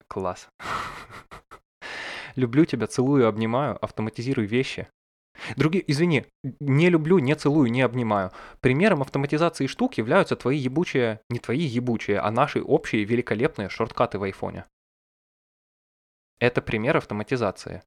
[0.07, 0.49] Класс.
[2.35, 4.87] Люблю тебя, целую, обнимаю, автоматизируй вещи.
[5.55, 6.25] Другие, извини,
[6.59, 8.31] не люблю, не целую, не обнимаю.
[8.59, 14.23] Примером автоматизации штук являются твои ебучие, не твои ебучие, а наши общие великолепные шорткаты в
[14.23, 14.65] айфоне.
[16.39, 17.83] Это пример автоматизации.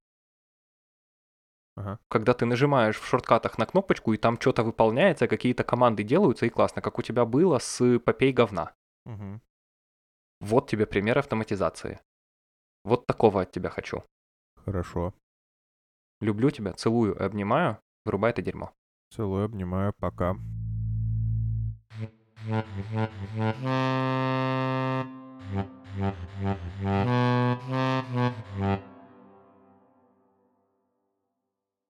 [1.77, 1.99] Ага.
[2.07, 6.51] Когда ты нажимаешь в шорткатах на кнопочку, и там что-то выполняется, какие-то команды делаются, и
[6.51, 8.75] классно, как у тебя было с попей говна.
[9.07, 9.41] Угу.
[10.41, 12.01] Вот тебе пример автоматизации.
[12.85, 14.05] Вот такого от тебя хочу.
[14.65, 15.15] Хорошо.
[16.21, 17.79] Люблю тебя, целую и обнимаю.
[18.05, 18.73] Вырубай это дерьмо.
[19.11, 20.37] Целую, обнимаю, пока.
[28.57, 28.94] Mm-hmm.